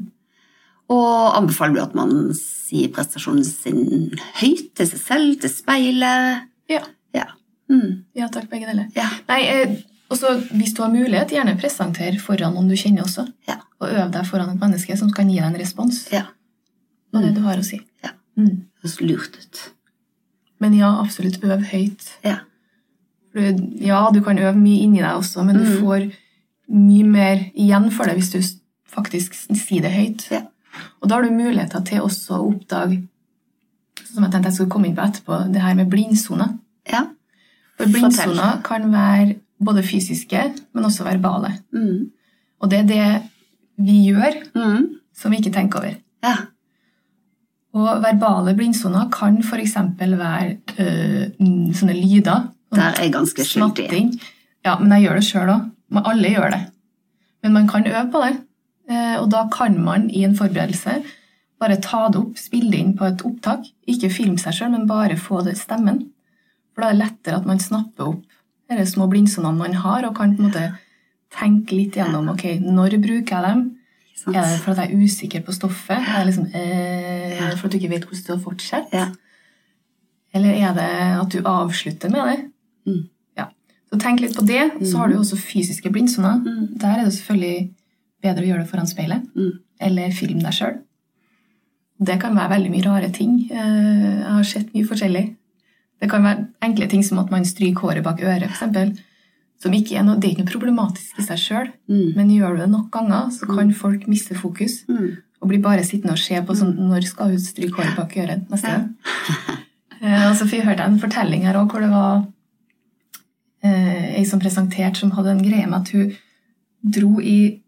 Og 0.95 1.37
anbefaler 1.37 1.75
du 1.75 1.83
at 1.83 1.97
man 1.97 2.15
sier 2.37 2.89
prestasjonen 2.95 3.45
sin 3.45 4.15
høyt 4.39 4.71
til 4.79 4.89
seg 4.89 5.03
selv, 5.03 5.35
til 5.43 5.53
speilet? 5.53 6.47
Ja. 6.71 6.81
Ja. 7.13 7.27
Mm. 7.69 8.05
ja, 8.17 8.31
takk, 8.33 8.47
begge 8.49 8.71
deler. 8.71 8.87
Ja. 8.95 9.11
Nei, 9.29 9.43
eh, 9.51 9.77
også 10.09 10.39
hvis 10.55 10.73
du 10.77 10.81
har 10.85 10.93
mulighet, 10.93 11.35
gjerne 11.35 11.59
presentere 11.59 12.17
foran 12.23 12.55
noen 12.55 12.71
du 12.71 12.77
kjenner 12.79 13.05
også. 13.05 13.27
Ja. 13.49 13.59
Og 13.83 13.91
øv 13.91 14.09
deg 14.15 14.25
foran 14.31 14.55
et 14.55 14.63
menneske 14.63 14.97
som 14.97 15.11
kan 15.13 15.29
gi 15.29 15.37
deg 15.37 15.51
en 15.51 15.59
respons 15.59 16.07
ja. 16.13 16.25
På 17.13 17.21
det 17.21 17.33
du 17.35 17.41
har 17.41 17.57
å 17.57 17.63
si. 17.65 17.79
Ja. 18.03 18.11
Mm. 18.37 18.65
Høres 18.83 18.99
lurt 19.01 19.37
ut. 19.39 19.61
Men 20.59 20.73
ja, 20.73 20.89
absolutt 21.01 21.41
øv 21.43 21.63
høyt. 21.71 22.07
Ja. 22.23 22.39
Du- 23.33 23.77
Ja, 23.79 24.09
du 24.11 24.21
kan 24.21 24.37
øve 24.39 24.55
mye 24.57 24.81
inni 24.83 24.99
deg 24.99 25.15
også, 25.15 25.43
men 25.45 25.55
du 25.57 25.63
Mm. 25.65 25.81
får 25.81 26.13
mye 26.69 27.03
mer 27.05 27.51
igjen 27.55 27.91
for 27.91 28.05
det 28.05 28.15
hvis 28.17 28.31
du 28.31 28.39
faktisk 28.87 29.33
sier 29.55 29.81
det 29.81 29.91
høyt. 29.91 30.27
Ja. 30.31 30.41
Og 31.01 31.09
da 31.09 31.15
har 31.15 31.23
du 31.23 31.29
muligheter 31.31 31.83
til 31.85 32.01
også 32.01 32.29
å 32.37 32.53
oppdage 32.53 33.07
som 34.05 34.23
jeg 34.23 34.31
tenkte 34.31 34.45
jeg 34.49 34.53
skulle 34.53 34.69
komme 34.71 34.87
inn 34.87 34.95
på 34.95 35.03
etterpå, 35.05 35.51
det 35.53 35.61
her 35.61 35.73
med 35.75 35.89
blindsone. 35.89 36.59
ja. 36.91 37.07
For 37.77 37.85
blindsoner 37.85 38.61
kan 38.63 38.91
være 38.91 39.35
både 39.63 39.83
fysiske, 39.83 40.53
men 40.73 40.83
også 40.83 41.03
verbale. 41.05 41.59
Mm. 41.73 42.11
Og 42.61 42.69
det 42.69 42.79
er 42.79 42.87
det 42.87 43.29
vi 43.77 44.11
gjør 44.11 44.51
Mm. 44.53 44.95
som 45.13 45.31
vi 45.31 45.37
ikke 45.37 45.53
tenker 45.53 45.79
over. 45.79 45.95
Ja. 46.23 46.35
Og 47.79 48.01
verbale 48.03 48.53
blindsoner 48.57 49.07
kan 49.13 49.37
f.eks. 49.45 49.75
være 49.99 50.57
øh, 50.79 51.73
sånne 51.79 51.95
lyder. 51.95 52.49
Der 52.75 52.89
er 52.91 53.03
jeg 53.05 53.13
ganske 53.13 53.45
skyldig. 53.47 54.19
Ja, 54.65 54.75
men 54.79 54.91
jeg 54.97 55.05
gjør 55.07 55.19
det 55.19 55.25
sjøl 55.29 55.51
òg. 55.53 55.69
Alle 56.05 56.33
gjør 56.35 56.51
det. 56.53 56.59
Men 57.43 57.53
man 57.55 57.67
kan 57.71 57.87
øve 57.87 58.03
på 58.11 58.21
det. 58.25 58.33
Eh, 58.89 59.15
Og 59.21 59.29
da 59.31 59.45
kan 59.53 59.77
man 59.83 60.09
i 60.09 60.23
en 60.27 60.35
forberedelse 60.37 60.99
bare 61.59 61.79
ta 61.83 62.07
det 62.11 62.19
opp, 62.21 62.37
spille 62.39 62.71
det 62.71 62.79
inn 62.79 62.93
på 62.97 63.05
et 63.07 63.23
opptak. 63.25 63.65
Ikke 63.87 64.09
filme 64.11 64.37
seg 64.39 64.53
sjøl, 64.57 64.71
men 64.71 64.87
bare 64.87 65.17
få 65.19 65.41
det 65.45 65.57
stemmen. 65.59 66.09
For 66.73 66.83
da 66.83 66.89
er 66.89 66.97
det 66.97 67.03
lettere 67.05 67.39
at 67.41 67.47
man 67.49 67.59
snapper 67.59 68.13
opp 68.13 68.23
de 68.69 68.85
små 68.85 69.07
blindsonene 69.09 69.57
man 69.57 69.73
har, 69.81 70.05
og 70.05 70.15
kan 70.15 70.35
på 70.35 70.43
en 70.43 70.49
måte 70.51 70.65
tenke 71.33 71.73
litt 71.75 71.95
gjennom 71.97 72.29
ok, 72.35 72.59
når 72.61 72.99
bruker 73.01 73.33
jeg 73.35 73.43
dem. 73.47 73.63
Er 74.27 74.41
det 74.43 74.59
for 74.63 74.71
at 74.73 74.77
jeg 74.83 74.91
er 74.93 75.03
usikker 75.05 75.41
på 75.45 75.53
stoffet? 75.55 75.97
Er 75.97 76.19
det 76.19 76.27
liksom, 76.29 76.45
eh, 76.53 77.55
for 77.57 77.67
at 77.67 77.71
du 77.71 77.77
ikke 77.77 77.89
vet 77.93 78.05
hvordan 78.05 78.25
du 78.27 78.31
har 78.33 78.43
fortsette? 78.43 78.93
Ja. 78.93 79.07
Eller 80.33 80.53
er 80.53 80.73
det 80.77 80.89
at 81.21 81.29
du 81.33 81.39
avslutter 81.47 82.09
med 82.13 82.27
det? 82.27 82.37
Mm. 82.85 83.01
Ja. 83.37 83.47
Så 83.91 83.99
tenk 83.99 84.21
litt 84.21 84.35
på 84.37 84.45
det. 84.45 84.67
Så 84.85 84.97
har 84.97 85.07
du 85.09 85.17
også 85.17 85.37
fysiske 85.39 85.89
blindsoner. 85.89 86.37
Mm. 86.43 86.77
Der 86.77 86.99
er 86.99 87.05
det 87.07 87.13
selvfølgelig 87.15 87.71
bedre 88.21 88.43
å 88.43 88.47
gjøre 88.51 88.63
det 88.65 88.69
foran 88.69 88.87
speilet. 88.91 89.25
Mm. 89.35 89.51
Eller 89.81 90.11
film 90.11 90.39
deg 90.43 90.53
sjøl. 90.53 90.77
Det 91.99 92.19
kan 92.21 92.35
være 92.35 92.53
veldig 92.55 92.71
mye 92.71 92.85
rare 92.85 93.09
ting. 93.11 93.47
Eh, 93.51 94.19
Jeg 94.19 94.31
har 94.31 94.43
sett 94.43 94.73
mye 94.73 94.87
forskjellig. 94.87 95.25
Det 95.99 96.09
kan 96.09 96.23
være 96.23 96.47
enkle 96.63 96.87
ting 96.87 97.03
som 97.03 97.19
at 97.19 97.31
man 97.31 97.43
stryker 97.45 97.81
håret 97.89 98.03
bak 98.03 98.21
øret, 98.23 98.51
f.eks. 98.51 98.99
Som 99.59 99.73
ikke 99.75 99.97
er 99.99 100.03
noe, 100.07 100.15
det 100.19 100.29
er 100.29 100.33
ikke 100.37 100.45
noe 100.45 100.53
problematisk 100.53 101.17
i 101.19 101.23
seg 101.25 101.37
sjøl, 101.41 101.71
Mm. 101.89 102.13
men 102.15 102.29
gjør 102.31 102.55
du 102.55 102.61
det 102.61 102.69
nok 102.71 102.91
ganger, 102.91 103.29
så 103.35 103.45
kan 103.49 103.73
folk 103.75 104.07
miste 104.07 104.35
fokus 104.35 104.85
Mm. 104.87 105.17
og 105.41 105.47
bli 105.49 105.57
bare 105.57 105.83
sittende 105.83 106.13
og 106.15 106.17
se 106.19 106.35
på 106.41 106.55
sånn 106.55 106.75
Når 106.77 107.03
skal 107.07 107.29
hun 107.33 107.39
stryke 107.39 107.75
håret 107.75 107.95
bak 107.97 108.15
øret 108.17 108.49
neste 108.49 108.67
gang? 108.67 108.95
Eh, 110.01 110.29
og 110.29 110.35
så 110.37 110.45
hørte 110.47 110.79
jeg 110.79 110.87
en 110.93 110.99
fortelling 110.99 111.41
her 111.43 111.55
òg 111.59 111.71
hvor 111.73 111.81
det 111.83 111.89
var 111.91 112.21
eh, 113.63 114.15
ei 114.15 114.23
som 114.23 114.39
presenterte 114.39 114.95
som 114.95 115.11
hadde 115.11 115.33
en 115.33 115.41
greie 115.43 115.67
med 115.67 115.81
at 115.81 115.89
hun 115.91 116.13
dro 116.95 117.19
i 117.19 117.59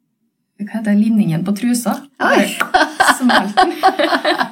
hva 0.62 0.78
heter 0.78 0.94
det, 0.94 1.02
linningen 1.02 1.44
på 1.44 1.52
trusa. 1.58 1.98
Oi. 2.22 2.46
Smalt 3.18 3.56
den. 3.58 3.74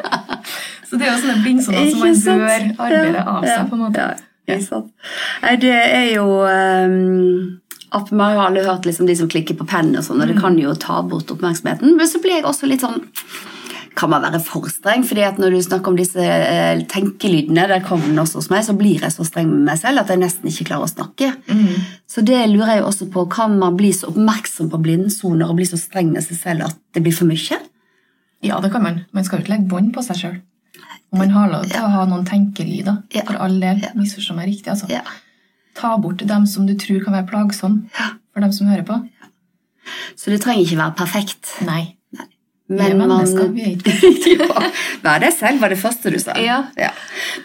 så 0.90 0.98
det 0.98 1.06
er 1.08 1.12
jo 1.14 1.22
sånne 1.22 1.44
blindsoner 1.46 1.88
som 1.94 2.02
man 2.04 2.20
bør 2.26 2.66
arbeide 2.84 3.24
av 3.24 3.46
seg. 3.48 3.70
På 3.70 3.78
en 3.78 3.84
måte. 3.86 4.08
Ja. 4.50 4.82
Nei, 5.44 5.56
det 5.62 5.74
er 5.76 6.08
jo 6.16 6.26
um, 6.46 7.60
at 7.92 8.12
Man 8.14 8.36
har 8.38 8.48
alle 8.52 8.62
hørt 8.68 8.86
liksom, 8.86 9.08
de 9.10 9.16
som 9.18 9.30
klikker 9.30 9.58
på 9.58 9.66
pennen, 9.70 9.96
og 9.98 10.04
sånn, 10.06 10.22
og 10.22 10.28
det 10.30 10.36
Mm. 10.38 10.42
kan 10.42 10.58
jo 10.62 10.74
ta 10.78 11.02
bort 11.02 11.32
oppmerksomheten. 11.34 11.96
Men 11.98 12.08
så 12.08 12.20
blir 12.22 12.36
jeg 12.38 12.44
også 12.46 12.68
litt 12.70 12.82
sånn 12.86 13.02
Kan 13.96 14.12
man 14.12 14.22
være 14.22 14.40
for 14.46 14.68
streng? 14.70 15.02
fordi 15.04 15.24
at 15.26 15.40
når 15.42 15.50
du 15.52 15.62
snakker 15.66 15.88
om 15.90 15.96
disse 15.98 16.22
eh, 16.22 16.84
tenkelydene, 16.88 17.66
der 17.68 17.82
kommer 17.84 18.06
den 18.06 18.20
også 18.22 18.36
hos 18.40 18.50
meg, 18.50 18.62
så 18.64 18.76
blir 18.78 19.02
jeg 19.02 19.12
så 19.12 19.26
streng 19.26 19.50
med 19.50 19.66
meg 19.66 19.80
selv 19.82 20.00
at 20.00 20.08
jeg 20.14 20.20
nesten 20.22 20.48
ikke 20.48 20.68
klarer 20.70 20.86
å 20.86 20.92
snakke. 20.94 21.34
Mm. 21.50 21.82
Så 22.08 22.22
det 22.24 22.38
lurer 22.50 22.76
jeg 22.76 22.80
jo 22.84 22.86
også 22.92 23.10
på. 23.12 23.26
Kan 23.34 23.58
man 23.60 23.76
bli 23.76 23.90
så 23.92 24.08
oppmerksom 24.14 24.70
på 24.72 24.80
blindsoner 24.86 25.50
og 25.50 25.58
bli 25.58 25.66
så 25.66 25.76
streng 25.82 26.14
med 26.14 26.24
seg 26.24 26.38
selv 26.38 26.70
at 26.70 26.78
det 26.94 27.04
blir 27.04 27.12
for 27.18 27.26
mye? 27.28 27.58
Ja, 28.42 28.60
det 28.62 28.72
kan 28.72 28.84
man. 28.84 29.02
Man 29.12 29.26
skal 29.26 29.40
jo 29.40 29.44
ikke 29.44 29.56
legge 29.58 29.68
bånd 29.74 29.92
på 29.98 30.06
seg 30.06 30.16
sjøl. 30.22 30.38
Og 31.12 31.18
man 31.24 31.32
har 31.34 31.50
lov 31.50 31.64
til 31.72 31.82
å 31.82 31.90
ha 31.90 32.04
noen 32.06 32.26
tenkelyder. 32.28 33.00
Ja. 33.16 33.24
For 33.26 33.40
all 33.42 33.60
del. 33.62 33.80
Ja. 33.82 33.94
Misforstå 33.98 34.36
meg 34.38 34.52
riktig. 34.52 34.70
altså. 34.76 34.90
Ja. 34.94 35.02
Ta 35.80 35.96
bort 35.98 36.22
dem 36.28 36.46
som 36.50 36.68
du 36.68 36.76
tror 36.78 37.04
kan 37.06 37.16
være 37.18 37.30
plagsomme 37.32 37.88
Ja. 37.98 38.12
for 38.34 38.42
dem 38.46 38.52
som 38.54 38.68
hører 38.70 38.86
på. 38.86 39.00
Så 40.16 40.30
det 40.30 40.42
trenger 40.44 40.66
ikke 40.68 40.78
være 40.84 40.96
perfekt. 41.00 41.56
Nei. 41.66 41.96
Vi 42.70 42.76
Men 42.78 42.92
er 42.92 42.98
man 43.00 43.10
mennesker, 43.10 43.48
vi 43.50 43.64
er 43.66 43.72
ikke 43.74 44.34
ja, 44.44 44.68
Vær 45.02 45.20
deg 45.24 45.32
selv, 45.34 45.58
var 45.64 45.72
det 45.74 45.80
første 45.82 46.12
du 46.14 46.20
sa. 46.22 46.36
Ja. 46.38 46.60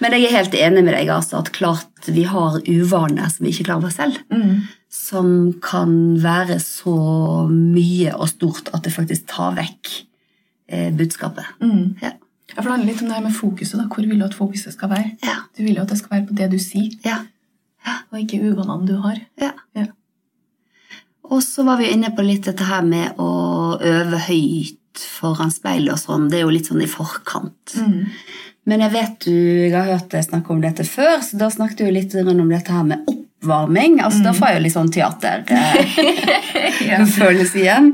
Men 0.02 0.12
jeg 0.12 0.26
er 0.28 0.34
helt 0.36 0.52
enig 0.58 0.82
med 0.84 0.92
deg, 0.92 1.08
altså, 1.08 1.38
at 1.40 1.48
klart 1.56 2.10
vi 2.12 2.26
har 2.28 2.58
uvaner 2.68 3.30
som 3.32 3.46
vi 3.46 3.54
ikke 3.54 3.64
klarer 3.70 3.88
oss 3.88 3.96
selv. 3.96 4.18
mm. 4.28 4.58
Som 4.94 5.30
kan 5.64 5.94
være 6.22 6.58
så 6.60 6.92
mye 7.48 8.12
og 8.14 8.28
stort 8.34 8.68
at 8.76 8.84
det 8.84 8.92
faktisk 8.94 9.24
tar 9.32 9.56
vekk 9.56 9.88
eh, 10.68 10.92
budskapet. 10.94 11.48
Mm. 11.64 11.96
Ja. 12.04 12.12
Ja, 12.54 12.62
for 12.62 12.68
Det 12.68 12.74
handler 12.76 12.92
litt 12.92 13.02
om 13.02 13.08
det 13.08 13.14
her 13.18 13.22
med 13.26 13.34
fokuset. 13.36 13.76
da. 13.78 13.84
Hvor 13.90 14.06
vil 14.08 14.18
du 14.18 14.24
at 14.24 14.34
fokuset 14.38 14.72
skal 14.72 14.88
være? 14.90 15.10
Ja. 15.24 15.34
Du 15.56 15.62
vil 15.64 15.74
jo 15.76 15.82
at 15.82 15.88
det 15.88 15.98
skal 15.98 16.10
være 16.18 16.26
på 16.28 16.34
det 16.38 16.50
du 16.50 16.58
sier, 16.58 16.90
Ja. 17.04 17.18
og 18.12 18.18
ikke 18.20 18.40
uvanene 18.42 18.86
du 18.86 18.96
har. 19.02 19.16
ja. 19.40 19.50
Ja. 19.76 19.86
Og 21.24 21.40
så 21.42 21.64
var 21.64 21.76
vi 21.78 21.84
inne 21.90 22.10
på 22.14 22.22
litt 22.22 22.44
dette 22.44 22.64
her 22.68 22.82
med 22.84 23.14
å 23.16 23.78
øve 23.80 24.18
høyt 24.28 24.78
foran 25.18 25.50
speilet 25.50 25.92
og 25.94 25.98
sånn. 25.98 26.28
Det 26.30 26.36
er 26.38 26.42
jo 26.44 26.50
litt 26.52 26.66
sånn 26.68 26.82
i 26.82 26.86
forkant. 26.86 27.74
Mm. 27.80 28.06
Men 28.66 28.80
jeg 28.80 28.90
vet 28.92 29.18
du, 29.24 29.30
jeg 29.32 29.72
har 29.72 29.84
hørt 29.98 30.10
deg 30.12 30.24
snakke 30.24 30.50
om 30.52 30.60
dette 30.60 30.84
før, 30.84 31.18
så 31.24 31.36
da 31.40 31.48
snakket 31.50 31.78
du 31.78 31.90
litt 31.90 32.14
om 32.14 32.48
dette 32.48 32.70
her 32.72 32.82
med 32.84 32.98
oppvarming. 33.08 34.00
Altså, 34.04 34.22
Da 34.22 34.32
får 34.32 34.46
jeg 34.48 34.56
jo 34.56 34.62
litt 34.66 34.72
sånn 34.76 34.90
teaterfølelse 34.92 37.56
igjen. 37.64 37.86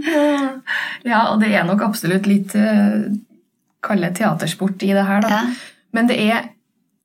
Ja, 1.07 1.31
og 1.33 1.41
det 1.41 1.53
er 1.55 1.65
nok 1.71 1.83
absolutt 1.87 2.27
litt 2.27 2.55
uh, 2.59 3.07
Kall 3.85 4.03
det 4.05 4.15
teatersport 4.19 4.83
i 4.87 4.95
det 4.97 5.05
her, 5.09 5.23
da. 5.25 5.29
Ja. 5.29 5.77
Men 5.97 6.11
det 6.11 6.19
er 6.23 6.49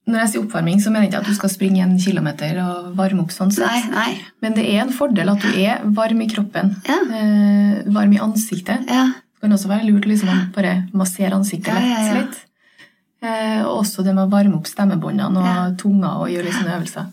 når 0.05 0.21
jeg 0.21 0.29
sier 0.31 0.43
oppvarming, 0.43 0.81
så 0.83 0.91
mener 0.93 1.07
jeg 1.07 1.15
ikke 1.15 1.19
at 1.23 1.29
du 1.31 1.37
skal 1.39 1.49
springe 1.49 1.81
en 1.81 1.95
kilometer 1.97 2.59
og 2.61 2.91
varme 2.97 3.23
opp 3.23 3.31
sånn 3.33 3.49
sett. 3.53 3.87
Nei, 3.89 3.89
nei. 3.89 4.25
Men 4.45 4.53
det 4.53 4.65
er 4.69 4.83
en 4.83 4.93
fordel 4.93 5.31
at 5.31 5.41
du 5.41 5.55
er 5.57 5.81
varm 5.97 6.21
i 6.21 6.27
kroppen. 6.29 6.75
Ja. 6.85 6.99
Eh, 7.09 7.79
varm 7.95 8.13
i 8.13 8.21
ansiktet. 8.21 8.85
Ja. 8.85 9.07
Det 9.17 9.41
kan 9.41 9.57
også 9.57 9.71
være 9.71 9.87
lurt 9.87 10.05
å 10.05 10.11
liksom 10.11 10.43
bare 10.53 10.75
massere 10.93 11.33
ansiktet 11.33 11.73
lett 11.73 12.13
litt. 12.19 12.37
Eh, 13.25 13.63
og 13.63 13.79
også 13.79 14.05
det 14.05 14.13
med 14.13 14.27
å 14.27 14.33
varme 14.35 14.59
opp 14.59 14.69
stemmebåndene 14.69 15.41
og 15.41 15.77
tunga 15.81 16.19
og 16.21 16.29
gjøre 16.29 16.51
litt 16.51 16.59
sånne 16.59 16.77
øvelser. 16.77 17.09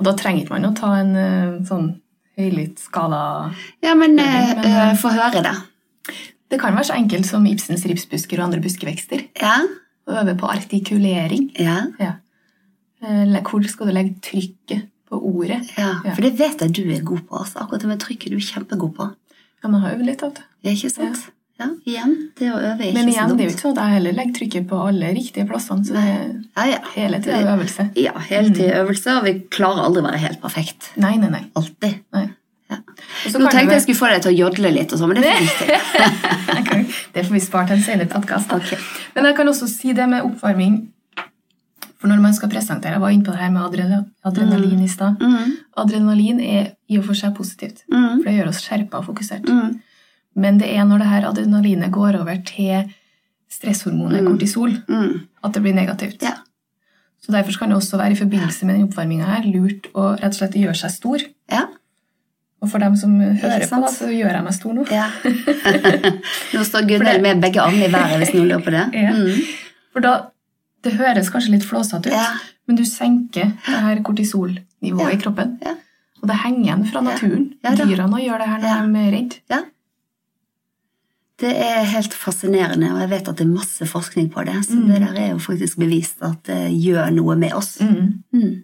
Og 0.00 0.06
da 0.08 0.16
trenger 0.16 0.48
man 0.48 0.70
å 0.70 0.72
ta 0.76 0.94
en 1.02 1.12
eh, 1.20 1.58
sånn 1.68 1.90
høylytt 2.40 2.80
skala 2.80 3.50
ja, 3.84 3.92
men 3.92 4.16
Men, 4.16 4.24
eh, 4.64 4.88
eh, 4.88 4.94
få 4.96 5.12
høre 5.12 5.42
det. 5.44 5.52
Det 6.50 6.58
kan 6.60 6.74
være 6.74 6.88
så 6.90 6.96
enkelt 6.98 7.26
som 7.28 7.46
Ibsens 7.46 7.84
ripsbusker 7.86 8.40
og 8.40 8.48
andre 8.48 8.60
buskevekster. 8.64 9.26
Ja. 9.40 9.60
Øve 10.10 10.34
på 10.40 10.48
artikulering. 10.50 11.50
Ja. 11.58 11.84
Ja. 12.00 12.12
Eh, 13.02 13.40
Hvor 13.42 13.66
skal 13.68 13.86
du 13.86 13.92
legge 13.94 14.16
trykket 14.22 14.88
på 15.10 15.18
ordet? 15.18 15.60
ja. 15.78 15.92
Ja. 16.04 16.14
For 16.14 16.22
det 16.26 16.34
vet 16.38 16.60
jeg 16.60 16.74
du 16.76 16.82
er 16.90 17.02
god 17.02 17.22
på. 17.28 17.36
Altså. 17.38 17.58
Akkurat 17.62 17.80
det 17.80 17.88
med 17.88 18.00
trykket 18.00 18.30
du 18.32 18.36
er 18.36 18.46
kjempegod 18.48 18.94
på. 18.96 19.10
Ja, 19.62 19.68
man 19.68 19.80
har 19.84 19.94
øvd 19.94 20.06
litt 20.08 20.22
av 20.22 20.34
det. 20.34 20.42
Ja, 20.64 20.70
ikke 20.74 20.90
sant? 20.90 21.28
Ja, 21.60 21.66
igjen. 21.84 22.14
Det 22.38 22.46
å 22.48 22.56
øve 22.56 22.80
er 22.80 22.86
ikke 22.88 22.96
Men 22.96 23.08
igjen, 23.12 23.32
det 23.36 23.44
er 23.44 23.48
jo 23.50 23.52
ikke 23.52 23.62
sånn 23.66 23.74
at 23.76 23.82
jeg 23.84 23.94
heller 23.98 24.14
legger 24.16 24.36
trykket 24.38 24.68
på 24.70 24.78
alle 24.88 25.10
riktige 25.12 25.44
plassene. 25.46 25.84
Så 25.84 25.92
det 25.92 26.04
er 26.56 26.86
hele 26.94 27.20
tida 27.20 27.40
øvelse. 27.52 27.90
Ja, 28.00 28.14
hele 28.30 28.54
tiden 28.54 28.78
øvelse, 28.80 29.16
og 29.18 29.26
vi 29.28 29.34
klarer 29.52 29.84
aldri 29.84 30.00
å 30.00 30.06
være 30.08 30.22
helt 30.24 30.40
perfekt. 30.40 30.88
Nei, 30.96 31.16
nei, 31.20 31.28
nei. 31.28 31.42
Alltid. 31.60 31.98
nei. 32.16 32.24
Nå 33.34 33.50
tenkte 33.50 33.74
jeg 33.76 33.82
skulle 33.82 33.98
få 33.98 34.08
deg 34.12 34.22
til 34.22 34.32
å 34.32 34.38
jodle 34.38 34.70
litt, 34.74 34.92
og 34.92 34.98
så, 34.98 35.06
men 35.10 35.16
det 35.20 35.24
får 35.24 35.40
vi 35.40 35.50
ikke. 35.50 35.76
Det 37.14 37.24
får 37.26 37.34
vi 37.34 37.40
spare 37.42 37.66
til 37.70 37.76
en 37.78 37.82
senere 37.82 38.08
podkast. 38.10 38.52
Okay. 38.52 38.78
Men 39.14 39.24
jeg 39.30 39.36
kan 39.36 39.48
også 39.50 39.66
si 39.70 39.92
det 39.96 40.06
med 40.08 40.22
oppvarming. 40.26 40.76
For 42.00 42.08
når 42.08 42.20
man 42.22 42.32
skal 42.32 42.48
presentere 42.48 42.92
Jeg 42.96 43.00
var 43.02 43.10
inne 43.12 43.24
på 43.26 43.32
det 43.34 43.40
her 43.42 43.50
med 43.52 43.60
adrenalin, 43.62 44.06
adrenalin 44.24 44.82
i 44.84 44.88
stad. 44.88 45.20
Mm, 45.20 45.50
Adrenalin 45.82 46.40
er 46.40 46.70
i 46.88 46.96
og 46.98 47.04
for 47.04 47.14
seg 47.18 47.34
positivt, 47.36 47.82
mm, 47.92 48.22
for 48.22 48.28
det 48.30 48.36
gjør 48.38 48.48
oss 48.52 48.62
skjerpa 48.64 49.02
og 49.02 49.06
fokusert. 49.10 49.44
mm. 49.48 49.80
Men 50.40 50.58
det 50.58 50.70
er 50.72 50.84
når 50.86 50.98
det 51.02 51.08
her 51.10 51.26
adrenalinet 51.28 51.90
går 51.92 52.16
over 52.20 52.38
til 52.46 52.86
stresshormonet 53.50 54.22
Mm. 54.22 54.28
kortisol, 54.30 54.70
Mm. 54.88 55.20
at 55.44 55.52
det 55.52 55.62
blir 55.62 55.74
negativt. 55.74 56.22
Ja. 56.22 56.34
Så 57.20 57.32
Derfor 57.32 57.58
kan 57.58 57.68
det 57.68 57.76
også 57.76 57.98
være 57.98 58.12
i 58.12 58.16
forbindelse 58.16 58.64
med 58.64 58.76
den 58.78 58.88
oppvarminga 58.88 59.42
lurt 59.44 59.90
å 59.94 60.14
rett 60.16 60.24
og 60.32 60.34
slett 60.34 60.54
gjøre 60.54 60.76
seg 60.76 60.90
stor. 60.90 61.18
Ja. 61.50 61.66
Og 62.60 62.68
for 62.68 62.78
dem 62.82 62.96
som 62.96 63.14
hører 63.20 63.62
på, 63.70 63.78
da, 63.80 63.88
så 63.88 64.08
gjør 64.12 64.34
jeg 64.36 64.44
meg 64.44 64.52
stor 64.54 64.74
nå. 64.76 64.82
ja. 64.92 65.06
Nå 66.54 66.64
står 66.68 66.84
Gunnhild 66.90 67.22
med 67.24 67.40
begge 67.40 67.60
armene 67.62 67.86
i 67.88 67.92
været, 67.92 68.18
hvis 68.20 68.34
noen 68.36 68.48
lurer 68.50 68.64
på 68.66 68.74
det. 68.74 68.82
Ja. 69.00 69.14
Mm. 69.16 69.40
For 69.94 70.04
da, 70.04 70.12
Det 70.84 70.94
høres 70.96 71.28
kanskje 71.28 71.50
litt 71.52 71.64
flåsete 71.68 72.08
ut, 72.08 72.12
Ja. 72.14 72.26
men 72.66 72.76
du 72.76 72.84
senker 72.88 73.50
det 73.66 73.80
her 73.84 73.98
kortisolnivået 74.02 75.12
i 75.12 75.18
kroppen. 75.20 75.58
Ja. 75.64 75.74
Og 76.22 76.28
det 76.28 76.36
henger 76.44 76.62
igjen 76.64 76.86
fra 76.88 77.00
naturen. 77.04 77.50
Ja. 77.64 77.74
Dyrene 77.76 78.20
gjør 78.22 78.38
det 78.40 78.48
her 78.48 78.62
når 78.62 78.88
de 78.94 79.02
er 79.06 79.12
redde. 79.16 79.36
Ja. 79.52 79.58
Det 81.40 81.52
er 81.56 81.84
helt 81.88 82.12
fascinerende, 82.16 82.90
og 82.92 83.00
jeg 83.00 83.10
vet 83.14 83.28
at 83.28 83.36
det 83.40 83.46
er 83.46 83.52
masse 83.54 83.86
forskning 83.88 84.30
på 84.32 84.44
det. 84.44 84.58
Så 84.66 84.74
Mm. 84.76 84.88
det 84.88 85.00
der 85.00 85.20
er 85.20 85.28
jo 85.30 85.38
faktisk 85.38 85.78
bevist 85.78 86.16
at 86.22 86.42
det 86.46 86.72
gjør 86.84 87.10
noe 87.12 87.36
med 87.36 87.52
oss. 87.56 87.78
Mm. 87.80 88.62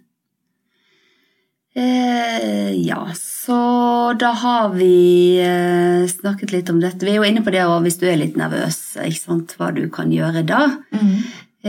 Mm. 1.77 1.83
Eh, 1.83 2.71
ja, 2.87 3.11
så 3.15 4.13
da 4.19 4.31
har 4.33 4.69
vi 4.73 5.37
eh, 5.39 6.07
snakket 6.09 6.51
litt 6.51 6.69
om 6.73 6.79
dette. 6.81 7.05
Vi 7.05 7.13
er 7.13 7.19
jo 7.21 7.27
inne 7.27 7.43
på 7.45 7.53
det 7.53 7.65
òg 7.67 7.85
hvis 7.85 7.99
du 8.01 8.07
er 8.09 8.17
litt 8.17 8.37
nervøs, 8.39 8.97
ikke 8.97 9.21
sant, 9.21 9.53
hva 9.59 9.69
du 9.75 9.83
kan 9.93 10.11
gjøre 10.13 10.41
da. 10.47 10.63
Mm. 10.95 11.13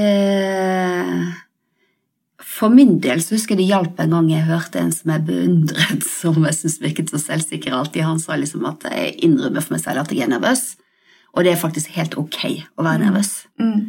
Eh, 0.01 1.13
for 2.59 2.73
min 2.75 2.97
del 3.05 3.21
så 3.23 3.37
husker 3.37 3.55
jeg 3.55 3.63
det 3.63 3.71
hjalp 3.71 4.01
en 4.03 4.17
gang 4.17 4.33
jeg 4.33 4.49
hørte 4.49 4.81
en 4.81 4.93
som 4.95 5.13
jeg 5.13 5.27
beundret, 5.29 6.09
som 6.21 6.41
jeg 6.49 6.57
synes 6.57 6.81
virket 6.83 7.13
så 7.13 7.21
selvsikker 7.23 7.77
alltid. 7.77 8.07
Han 8.09 8.23
sa 8.23 8.39
liksom 8.41 8.67
at 8.71 8.89
jeg 8.89 9.15
innrømmer 9.29 9.65
for 9.65 9.77
meg 9.77 9.85
selv 9.85 10.03
at 10.03 10.15
jeg 10.15 10.25
er 10.27 10.33
nervøs, 10.33 10.71
og 11.37 11.45
det 11.45 11.53
er 11.53 11.61
faktisk 11.61 11.93
helt 12.01 12.17
ok 12.19 12.41
å 12.81 12.87
være 12.87 13.05
nervøs. 13.05 13.35
Mm. 13.61 13.81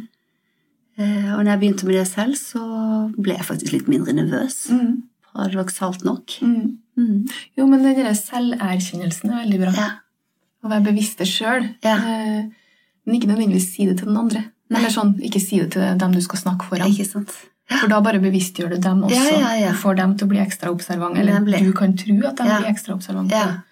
Eh, 1.00 1.30
og 1.32 1.40
når 1.40 1.54
jeg 1.54 1.62
begynte 1.64 1.88
med 1.88 1.96
det 1.96 2.08
selv, 2.10 2.36
så 2.36 2.60
ble 3.16 3.38
jeg 3.38 3.48
faktisk 3.48 3.72
litt 3.78 3.88
mindre 3.90 4.14
nervøs. 4.20 4.66
Mm. 4.74 4.98
Paradoksalt 5.34 6.04
nok. 6.04 6.36
Mm. 6.42 6.78
Mm. 6.98 7.18
Jo, 7.56 7.66
men 7.66 7.82
den 7.84 7.96
der 8.00 8.14
selverkjennelsen 8.18 9.30
er 9.32 9.44
veldig 9.44 9.60
bra. 9.62 9.70
Eh, 9.74 9.76
Ja. 9.84 9.90
Å 10.60 10.68
være 10.68 10.84
bevisst 10.90 11.16
det 11.18 11.26
sjøl. 11.30 11.70
Ja. 11.82 11.94
Men 13.06 13.14
ikke 13.16 13.30
nødvendigvis 13.30 13.70
si 13.72 13.86
det 13.88 13.94
til 13.98 14.10
den 14.10 14.16
andre. 14.20 14.42
Nei. 14.68 14.78
Eller 14.80 14.90
sånn, 14.92 15.14
Ikke 15.24 15.40
si 15.40 15.58
det 15.58 15.70
til 15.72 15.96
dem 15.98 16.12
du 16.12 16.20
skal 16.20 16.38
snakke 16.38 16.66
foran. 16.68 16.90
Ikke 16.92 17.06
sant? 17.08 17.30
For 17.70 17.88
da 17.88 18.00
bare 18.02 18.18
bevisstgjør 18.20 18.74
du 18.74 18.76
dem 18.82 19.00
også. 19.06 19.40
Ja, 19.62 19.72
får 19.78 19.96
dem 19.96 20.16
til 20.18 20.26
å 20.26 20.30
bli 20.30 20.38
ekstra 20.42 20.70
observant. 20.74 21.16
Eller 21.16 21.38
Nemlig. 21.38 21.62
du 21.64 21.72
kan 21.72 21.96
tro 21.96 22.18
at 22.28 22.36
de 22.36 22.44
blir 22.44 22.68
ekstra 22.68 22.94
observant. 22.94 23.30
Ja. 23.30 23.62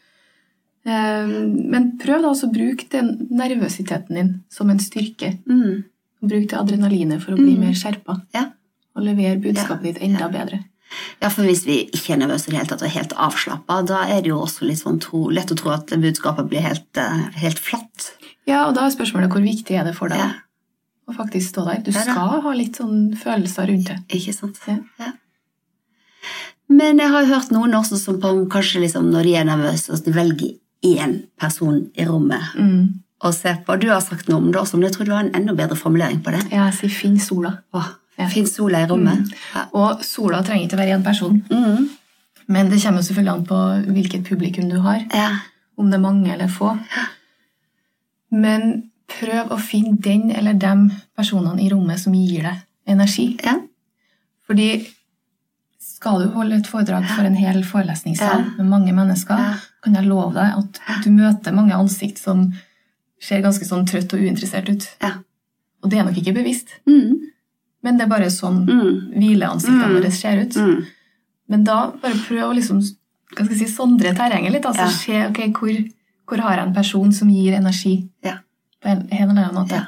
Eh, 0.87 1.27
Men 1.27 1.99
prøv 2.01 2.23
da 2.23 2.31
også 2.31 2.49
å 2.49 2.53
bruke 2.55 2.89
den 2.89 3.29
nervøsiteten 3.31 4.15
din 4.15 4.31
som 4.49 4.71
en 4.71 4.79
styrke. 4.79 5.35
Mm. 5.49 5.85
Bruk 6.23 6.49
det 6.49 6.59
adrenalinet 6.59 7.21
for 7.23 7.33
å 7.35 7.37
bli 7.37 7.57
mer 7.59 7.75
skjerpa. 7.79 8.23
Ja. 8.35 8.47
Og 8.97 9.05
levere 9.05 9.39
budskapet 9.43 9.83
ditt 9.95 10.03
enda 10.03 10.29
bedre. 10.33 10.65
Ja, 11.23 11.29
for 11.29 11.43
hvis 11.45 11.65
vi 11.67 11.85
ikke 11.93 12.15
er 12.15 12.21
nervøse 12.23 12.49
i 12.49 12.53
det 12.53 12.59
hele 12.61 12.69
tatt 12.71 12.83
og 12.83 12.89
er 12.89 12.95
helt 12.97 13.13
avslappa, 13.17 13.81
da 13.87 14.03
er 14.09 14.23
det 14.23 14.31
jo 14.33 14.39
også 14.41 14.65
litt 14.69 14.79
sånn 14.81 15.01
tro, 15.01 15.27
lett 15.29 15.51
å 15.53 15.57
tro 15.59 15.71
at 15.75 15.87
budskapet 16.01 16.49
blir 16.49 16.61
helt, 16.65 16.89
eh, 16.97 17.25
helt 17.43 17.59
flatt. 17.59 18.13
Ja, 18.47 18.67
og 18.69 18.75
da 18.75 18.87
er 18.87 18.95
spørsmålet 18.97 19.29
hvor 19.31 19.43
viktig 19.45 19.77
er 19.79 19.85
det 19.85 19.95
for 19.97 20.09
deg 20.09 20.19
Ja. 20.19 20.31
å 21.09 21.15
faktisk 21.17 21.51
stå 21.53 21.65
der. 21.67 21.83
Du 21.83 21.91
Ja 21.91 22.03
skal 22.03 22.41
ha 22.41 22.53
litt 22.53 22.77
sånn 22.77 23.15
følelser 23.17 23.67
rundt 23.69 23.87
det. 23.87 23.99
Ikke 24.09 24.35
sant? 24.35 24.59
Ja. 24.67 24.79
Ja. 24.99 25.13
Men 26.69 26.99
jeg 27.01 27.09
har 27.13 27.25
jo 27.25 27.35
hørt 27.35 27.51
noen 27.55 27.73
også 27.79 27.97
som 28.01 28.19
på, 28.21 28.33
kanskje 28.53 28.83
liksom 28.85 29.11
når 29.13 29.23
de 29.29 29.35
er 29.41 29.45
nervøse, 29.49 29.93
at 29.95 30.05
de 30.05 30.13
velger 30.13 30.57
én 30.85 31.23
person 31.41 31.91
i 31.97 32.05
rommet 32.05 32.55
Mm. 32.57 33.01
å 33.25 33.33
se 33.35 33.55
på. 33.67 33.81
Du 33.81 33.89
har 33.89 34.01
sagt 34.01 34.29
noe 34.29 34.37
om 34.39 34.53
det 34.53 34.61
også, 34.61 34.75
men 34.75 34.83
jeg 34.91 34.93
tror 34.93 35.05
du 35.07 35.13
har 35.13 35.25
en 35.25 35.33
enda 35.35 35.55
bedre 35.55 35.77
formulering 35.77 36.21
på 36.23 36.31
det. 36.31 36.51
Ja, 36.53 36.67
Jeg 36.71 36.75
sier 36.75 36.91
finn 36.91 37.19
sola. 37.19 37.59
Åh, 37.75 37.89
Ja. 38.19 38.27
Fins 38.29 38.55
sola 38.57 38.81
i 38.83 38.87
rommet. 38.91 39.31
Ja. 39.55 39.67
Og 39.79 40.01
sola 40.05 40.43
trenger 40.43 40.67
ikke 40.67 40.77
å 40.77 40.81
være 40.83 40.97
én 40.99 41.05
person. 41.07 41.39
Mm. 41.51 41.89
Men 42.49 42.71
det 42.71 42.81
kommer 42.83 43.03
selvfølgelig 43.07 43.33
an 43.35 43.45
på 43.47 43.59
hvilket 43.95 44.25
publikum 44.27 44.69
du 44.71 44.79
har. 44.81 45.05
Ja. 45.15 45.29
Om 45.79 45.91
det 45.91 45.99
er 45.99 46.03
mange 46.03 46.33
eller 46.33 46.49
få. 46.51 46.73
Men 48.35 48.91
prøv 49.09 49.53
å 49.55 49.59
finne 49.63 49.97
den 50.05 50.31
eller 50.35 50.57
de 50.61 50.73
personene 51.17 51.63
i 51.65 51.71
rommet 51.73 52.01
som 52.03 52.15
gir 52.17 52.43
deg 52.45 52.63
energi. 52.89 53.31
Ja. 53.45 53.55
Fordi 54.49 54.69
skal 55.83 56.23
du 56.25 56.29
holde 56.35 56.59
et 56.61 56.69
foredrag 56.69 57.07
for 57.11 57.27
en 57.27 57.37
hel 57.39 57.63
forelesningssal 57.67 58.43
Ja. 58.45 58.51
med 58.59 58.67
mange 58.67 58.93
mennesker, 58.93 59.37
Ja. 59.39 59.55
kan 59.83 59.95
jeg 59.95 60.07
love 60.07 60.35
deg 60.35 60.53
at 60.59 61.05
du 61.05 61.11
møter 61.11 61.53
mange 61.55 61.73
ansikt 61.75 62.19
som 62.19 62.53
ser 63.21 63.43
ganske 63.43 63.65
sånn 63.65 63.87
trøtt 63.87 64.13
og 64.15 64.21
uinteressert 64.21 64.69
ut. 64.69 64.89
Ja. 65.03 65.13
Og 65.83 65.91
det 65.91 65.99
er 65.99 66.05
nok 66.05 66.17
ikke 66.17 66.35
bevisst, 66.35 66.69
Mm. 66.87 67.21
Men 67.83 67.97
det 67.99 68.05
er 68.07 68.09
bare 68.11 68.31
sånn 68.31 68.65
Mm. 68.67 69.13
hvileansiktene 69.17 69.87
Mm. 69.87 69.95
våre 70.01 70.11
ser 70.13 70.41
ut. 70.43 70.55
Mm. 70.57 70.85
Men 71.49 71.65
da 71.65 71.91
bare 72.03 72.15
prøv 72.15 72.51
å 72.51 72.55
liksom, 72.55 72.81
hva 72.81 73.45
skal 73.45 73.57
jeg 73.57 73.69
si, 73.69 73.75
sondre 73.75 74.15
terrenget 74.17 74.53
litt. 74.53 74.65
altså 74.67 74.83
Ja. 74.83 74.89
Se 74.89 75.27
ok, 75.29 75.53
hvor, 75.59 75.89
hvor 76.29 76.39
har 76.43 76.57
jeg 76.59 76.67
en 76.67 76.75
person 76.75 77.13
som 77.13 77.29
gir 77.31 77.55
energi 77.55 78.09
Ja. 78.25 78.39
på 78.83 78.89
en, 78.91 79.09
en 79.11 79.31
eller 79.31 79.45
annen 79.45 79.55
måte. 79.55 79.71
Ja. 79.73 79.85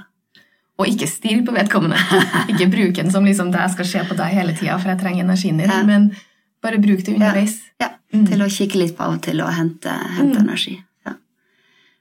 Og 0.78 0.86
ikke 0.86 1.06
stirr 1.08 1.44
på 1.44 1.52
vedkommende. 1.52 1.96
ikke 2.48 2.70
bruk 2.70 2.94
den 2.94 3.10
som 3.10 3.24
liksom, 3.24 3.50
det 3.52 3.60
jeg 3.60 3.70
skal 3.72 3.84
se 3.84 3.98
på 4.08 4.16
deg 4.16 4.32
hele 4.32 4.52
tida, 4.56 4.78
for 4.78 4.88
jeg 4.88 4.98
trenger 5.00 5.24
energien 5.24 5.58
din. 5.58 5.86
Men 5.86 6.16
bare 6.62 6.78
bruk 6.78 7.04
det 7.04 7.14
underveis. 7.14 7.60
Ja, 7.80 7.88
Mm. 8.12 8.26
til 8.26 8.38
å 8.40 8.46
kikke 8.50 8.74
litt 8.76 8.96
på 8.96 9.04
av 9.04 9.12
og 9.14 9.22
til 9.22 9.40
og 9.40 9.52
hente, 9.52 9.86
hente 10.16 10.36
Mm. 10.38 10.48
energi. 10.48 10.82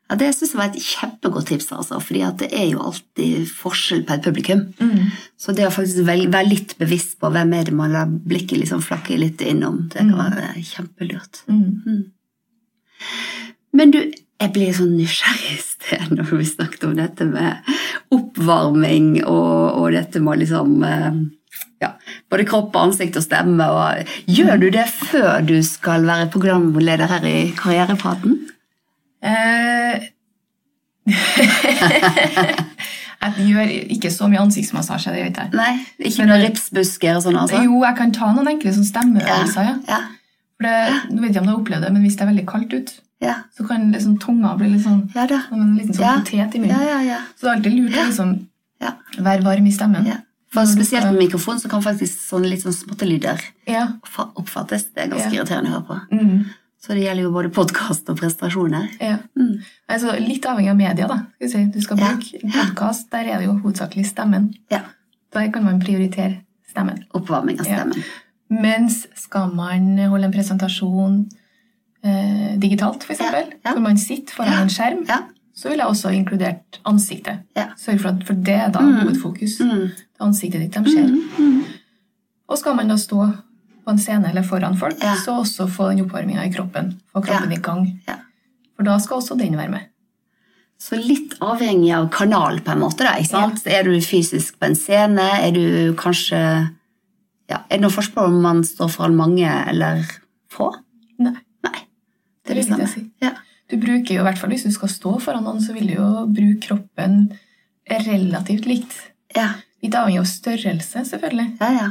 Ja. 0.09 0.15
Det 0.17 0.31
synes 0.35 0.53
jeg 0.53 0.59
var 0.59 0.71
et 0.71 0.81
kjempegodt 0.81 1.47
tips, 1.51 1.67
altså, 1.71 1.99
fordi 2.01 2.23
det 2.41 2.49
er 2.51 2.65
jo 2.71 2.79
alltid 2.81 3.47
forskjell 3.59 4.03
på 4.07 4.15
et 4.17 4.23
publikum. 4.25 4.63
Mm. 4.81 5.11
Så 5.37 5.53
det 5.53 5.67
å 5.67 5.73
faktisk 5.73 6.01
være 6.07 6.45
litt 6.47 6.73
bevisst 6.79 7.19
på 7.21 7.29
hvem 7.33 7.53
er 7.53 7.63
det 7.69 7.75
man 7.77 7.93
lar 7.93 8.09
blikket 8.09 8.57
liksom 8.63 8.81
flakke 8.81 9.17
litt 9.21 9.41
innom, 9.45 9.87
det 9.93 9.99
kan 10.01 10.09
Mm. 10.09 10.17
være 10.17 10.63
kjempelurt. 10.65 11.43
Mm. 11.47 12.11
Men 13.73 13.91
du, 13.93 13.99
jeg 14.41 14.53
blir 14.55 14.73
sånn 14.73 14.95
nysgjerrig 14.97 15.51
i 15.53 15.61
sted 15.61 16.13
når 16.15 16.31
vi 16.39 16.45
snakket 16.47 16.83
om 16.87 16.95
dette 16.97 17.25
med 17.29 17.69
oppvarming 18.15 19.19
og, 19.25 19.77
og 19.79 19.91
dette 19.93 20.21
med 20.23 20.41
liksom 20.41 20.83
eh, 20.87 21.19
ja, 21.83 21.93
både 22.31 22.45
kropp, 22.49 22.73
og 22.75 22.89
ansikt 22.89 23.19
og 23.19 23.23
stemme. 23.25 23.67
Og, 23.71 24.09
gjør 24.27 24.57
du 24.59 24.69
det 24.73 24.87
før 24.89 25.45
du 25.45 25.57
skal 25.63 26.07
være 26.07 26.29
programleder 26.33 27.07
her 27.13 27.27
i 27.29 27.51
Karrierepraten? 27.57 28.39
Eh, 29.21 29.99
jeg 33.19 33.47
gjør 33.49 33.71
ikke 33.95 34.11
så 34.13 34.27
mye 34.31 34.39
ansiktsmassasje. 34.45 35.11
det 35.13 35.19
gjør 35.23 35.31
ikke 35.31 35.43
jeg. 35.47 35.51
Nei, 35.59 35.73
ikke 36.11 36.25
noen 36.29 36.43
ripsbusker 36.45 37.17
og 37.17 37.23
sånn, 37.25 37.37
altså? 37.41 37.61
Jo, 37.65 37.81
jeg 37.83 37.95
kan 37.99 38.13
ta 38.15 38.31
noen 38.35 38.47
enkle 38.55 38.73
sånn 38.75 38.87
stemmeøvelser. 38.87 39.69
Ja. 39.69 39.75
Ja, 39.89 39.99
For 40.59 40.67
det, 40.67 40.75
nå 41.15 41.21
vet 41.23 41.33
jeg 41.35 41.41
om 41.43 41.47
du 41.47 41.53
har 41.53 41.59
opplevd 41.61 41.85
det, 41.87 41.91
men 41.95 42.03
hvis 42.05 42.17
det 42.19 42.25
er 42.25 42.31
veldig 42.33 42.47
kaldt 42.49 42.73
ut, 42.75 42.89
ja, 43.23 43.33
så 43.55 43.65
kan 43.67 43.89
liksom 43.91 44.15
tunga 44.23 44.53
bli 44.59 44.69
litt 44.73 44.85
sånn 44.85 45.01
ja 45.15 45.25
da. 45.27 45.41
en 45.51 45.73
liten 45.75 45.93
sånn 45.95 46.05
Ja. 46.05 46.13
potet 46.19 46.31
i 46.35 46.37
Ja, 46.39 46.47
munnen. 46.63 46.87
ja, 46.87 46.99
ja. 47.03 47.19
Så 47.35 47.41
det 47.43 47.49
er 47.49 47.55
alltid 47.57 47.73
lurt 47.79 47.95
å 47.99 48.05
liksom 48.07 48.29
Ja. 48.81 48.91
være 49.19 49.43
varm 49.43 49.65
i 49.67 49.71
stemmen. 49.75 50.05
ja. 50.07 50.17
For 50.51 50.65
spesielt 50.65 51.05
med 51.11 51.19
mikrofon 51.29 51.59
så 51.61 51.69
kan 51.69 51.81
faktisk 51.83 52.23
sånne 52.25 52.49
litt 52.49 52.63
sånn 52.63 52.73
småttelyder 52.73 53.39
Ja. 53.67 53.87
oppfattes. 54.35 54.87
Det 54.95 55.03
er 55.03 55.07
ganske 55.11 55.31
Ja. 55.33 55.43
irriterende 55.43 55.69
å 55.69 55.73
høre 55.75 55.85
på. 55.85 55.99
Mm. 56.11 56.45
Så 56.79 56.93
det 56.95 57.01
gjelder 57.03 57.23
jo 57.23 57.31
både 57.35 57.49
podkast 57.51 58.07
og 58.09 58.17
prestasjoner. 58.21 58.87
ja. 59.01 59.17
Mm. 59.35 59.57
Altså, 59.89 60.13
litt 60.19 60.45
avhengig 60.45 60.69
av 60.71 60.77
media, 60.77 61.07
da. 61.07 61.17
Skal 61.35 61.47
vi 61.47 61.49
si. 61.51 61.65
Du 61.73 61.81
skal 61.81 61.97
Ja. 61.99 62.07
bruke 62.15 62.51
podkast, 62.53 63.09
der 63.11 63.17
er 63.27 63.37
det 63.39 63.45
jo 63.47 63.53
hovedsakelig 63.59 64.05
stemmen. 64.05 64.53
Ja. 64.71 64.79
Der 65.33 65.51
kan 65.51 65.63
man 65.63 65.79
prioritere 65.81 66.37
stemmen. 66.69 67.03
Oppvarming 67.13 67.59
av 67.59 67.65
Ja. 67.67 67.75
stemmen. 67.83 68.03
Mens 68.49 69.07
skal 69.15 69.51
man 69.53 69.97
holde 69.97 70.25
en 70.25 70.31
presentasjon 70.33 71.29
eh, 72.03 72.55
digitalt, 72.59 73.03
f.eks., 73.03 73.19
Ja, 73.19 73.43
ja. 73.65 73.73
hvor 73.73 73.81
man 73.81 73.97
sitter 73.97 74.33
foran 74.33 74.51
Ja. 74.51 74.61
en 74.61 74.69
skjerm, 74.69 75.05
Ja. 75.07 75.17
så 75.53 75.69
ville 75.69 75.83
jeg 75.83 75.87
også 75.91 76.09
inkludert 76.15 76.79
ansiktet. 76.85 77.39
Ja. 77.57 77.65
Sørg 77.77 77.99
for 77.99 78.09
at 78.09 78.23
for 78.25 78.33
det 78.35 78.55
er 78.55 78.69
da 78.71 78.79
Mm. 78.79 78.95
hovedfokus. 79.01 79.59
Mm. 79.59 79.69
Det 79.69 79.91
er 80.19 80.25
ansiktet 80.25 80.61
ditt 80.61 80.71
de 80.83 80.91
ser. 80.91 81.07
Mm. 81.07 81.29
Mm. 81.39 81.63
Og 82.49 82.57
skal 82.57 82.75
man 82.75 82.87
da 82.87 82.95
stå 82.95 83.33
på 83.85 83.91
en 83.93 83.99
scene 84.01 84.29
eller 84.29 84.43
foran 84.43 84.77
folk, 84.77 84.97
Ja. 85.03 85.15
så 85.15 85.39
også 85.43 85.67
få 85.69 85.89
den 85.91 86.03
oppvarminga 86.05 86.45
i 86.45 86.51
kroppen. 86.53 86.99
Få 87.13 87.21
kroppen 87.25 87.51
Ja. 87.51 87.57
i 87.57 87.61
gang. 87.61 87.85
Ja. 88.07 88.15
For 88.75 88.83
da 88.83 88.97
skal 88.99 89.17
også 89.21 89.37
den 89.37 89.55
være 89.57 89.69
med. 89.71 89.85
Så 90.79 90.95
litt 90.95 91.33
avhengig 91.41 91.91
av 91.93 92.09
kanal, 92.09 92.61
på 92.63 92.71
en 92.71 92.79
måte. 92.79 92.99
da, 93.03 93.15
ikke 93.19 93.29
sant? 93.29 93.65
Er 93.67 93.83
du 93.83 93.91
fysisk 93.99 94.57
på 94.59 94.65
en 94.69 94.75
scene? 94.75 95.19
Er 95.43 95.51
du 95.51 95.93
kanskje 95.99 96.69
ja, 97.49 97.57
Er 97.69 97.77
det 97.77 97.81
noen 97.81 97.91
forskjell 97.91 98.25
om 98.29 98.41
man 98.41 98.61
står 98.63 98.89
foran 98.89 99.15
mange 99.17 99.49
eller 99.67 100.05
få? 100.49 100.71
Nei. 101.19 101.33
Nei. 101.63 101.79
Det 102.45 102.55
vil 102.55 102.63
det, 102.63 102.71
samme. 102.77 102.87
si. 102.87 103.11
Ja. 103.21 103.31
Du 103.69 103.75
bruker 103.77 104.13
jo, 104.15 104.21
i 104.21 104.23
hvert 104.23 104.37
fall 104.37 104.49
Hvis 104.51 104.63
du 104.63 104.71
skal 104.71 104.87
stå 104.89 105.19
foran 105.21 105.43
noen, 105.43 105.59
så 105.61 105.73
vil 105.73 105.87
du 105.87 105.93
jo 105.95 106.25
bruke 106.27 106.61
kroppen 106.67 107.33
relativt 107.89 108.65
likt. 108.65 108.95
Ja, 109.35 109.53
Litt 109.83 109.93
avhengig 109.95 110.19
av 110.19 110.25
størrelse, 110.25 111.05
selvfølgelig. 111.07 111.57
ja. 111.59 111.71
ja. 111.71 111.89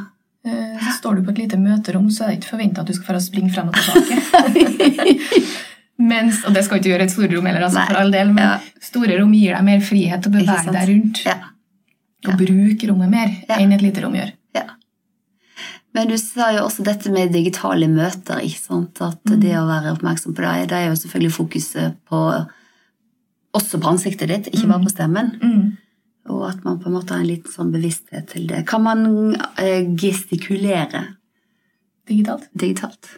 Står 0.98 1.16
du 1.18 1.22
på 1.26 1.30
et 1.34 1.38
lite 1.44 1.58
møterom, 1.60 2.08
så 2.10 2.24
er 2.24 2.32
det 2.32 2.40
ikke 2.40 2.52
forventa 2.56 2.82
at 2.82 2.88
du 2.90 2.94
skal 2.96 3.20
springe 3.22 3.52
frem 3.54 3.68
og 3.70 3.74
tilbake. 3.78 5.18
Mens, 6.10 6.44
og 6.46 6.54
det 6.54 6.62
skal 6.66 6.78
ikke 6.78 6.92
gjøre 6.92 7.06
et 7.08 7.12
storrom 7.14 7.46
heller, 7.48 7.64
altså, 7.66 7.82
for 7.88 7.98
all 7.98 8.12
del, 8.14 8.28
men 8.34 8.44
Ja. 8.44 8.58
store 8.80 9.16
rom 9.20 9.32
gir 9.34 9.54
deg 9.56 9.64
mer 9.66 9.80
frihet 9.82 10.22
til 10.22 10.30
å 10.30 10.34
bevege 10.36 10.72
deg 10.74 10.88
rundt. 10.92 11.24
ja. 11.26 11.38
Og 12.26 12.36
bruke 12.38 12.88
rommet 12.90 13.10
mer 13.10 13.28
Ja. 13.48 13.56
enn 13.58 13.72
et 13.72 13.82
lite 13.82 14.02
rom 14.02 14.14
gjør. 14.14 14.32
ja. 14.54 14.62
Men 15.94 16.08
du 16.08 16.16
sa 16.18 16.50
jo 16.52 16.64
også 16.66 16.84
dette 16.84 17.10
med 17.10 17.32
digitale 17.32 17.88
møter. 17.88 18.38
ikke 18.42 18.60
sant? 18.60 19.00
At 19.00 19.18
Mm. 19.24 19.40
det 19.40 19.54
å 19.56 19.66
være 19.66 19.96
oppmerksom 19.96 20.34
på 20.34 20.42
deg, 20.42 20.68
det 20.68 20.76
er 20.78 20.86
jo 20.88 20.94
selvfølgelig 20.94 21.32
fokuset 21.32 21.94
på 22.08 22.46
også 23.54 23.80
på 23.80 23.88
ansiktet 23.88 24.28
ditt, 24.28 24.46
ikke 24.54 24.68
bare 24.68 24.84
på 24.84 24.90
stemmen. 24.92 25.38
Mm. 25.42 25.76
Og 26.28 26.48
at 26.50 26.64
man 26.64 26.78
på 26.78 26.88
en 26.90 26.94
måte 26.98 27.14
har 27.14 27.20
en 27.22 27.26
liten 27.30 27.50
sånn 27.52 27.70
bevissthet 27.72 28.26
til 28.34 28.46
det. 28.50 28.66
Kan 28.68 28.82
man 28.84 29.34
eh, 29.58 29.84
gestikulere 29.96 31.06
Digitalt. 32.08 32.48
digitalt? 32.56 33.08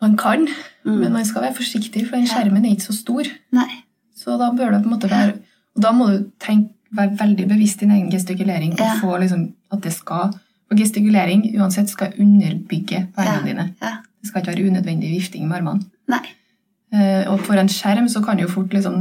Man 0.00 0.16
kan, 0.16 0.46
Mm. 0.84 0.98
men 1.00 1.12
man 1.12 1.24
skal 1.28 1.42
være 1.42 1.54
forsiktig, 1.54 2.06
for 2.08 2.16
den 2.16 2.26
skjermen 2.26 2.64
er 2.64 2.70
ikke 2.72 2.86
så 2.88 2.94
stor. 2.96 3.24
Nei. 3.52 3.68
Så 4.16 4.38
da 4.40 4.50
bør 4.56 4.70
det 4.72 4.82
på 4.82 4.88
en 4.88 4.94
måte 4.98 5.10
være 5.10 5.34
Og 5.76 5.82
da 5.82 5.92
må 5.92 6.06
du 6.10 6.30
tenke, 6.40 6.72
være 6.92 7.16
veldig 7.20 7.44
bevisst 7.48 7.80
din 7.80 7.90
egen 7.92 8.10
gestikulering. 8.10 8.72
Ja. 8.78 8.94
Og 8.94 9.00
få 9.00 9.18
liksom 9.20 9.52
at 9.72 9.80
det 9.82 9.92
skal 9.92 10.32
Og 10.70 10.76
gestikulering 10.78 11.44
uansett 11.60 11.88
skal 11.90 12.12
underbygge 12.18 13.08
poengene 13.14 13.40
Ja. 13.40 13.46
dine. 13.46 13.74
Ja. 13.82 13.92
Det 14.22 14.28
skal 14.28 14.40
ikke 14.42 14.52
være 14.56 14.66
unødvendig 14.70 15.10
vifting 15.14 15.48
med 15.48 15.56
armene. 15.56 15.84
Nei. 16.08 16.20
Eh, 16.92 17.24
og 17.30 17.40
for 17.46 17.54
en 17.60 17.68
skjerm 17.70 18.08
så 18.10 18.22
kan 18.24 18.38
jo 18.42 18.48
fort 18.50 18.72
liksom, 18.74 18.96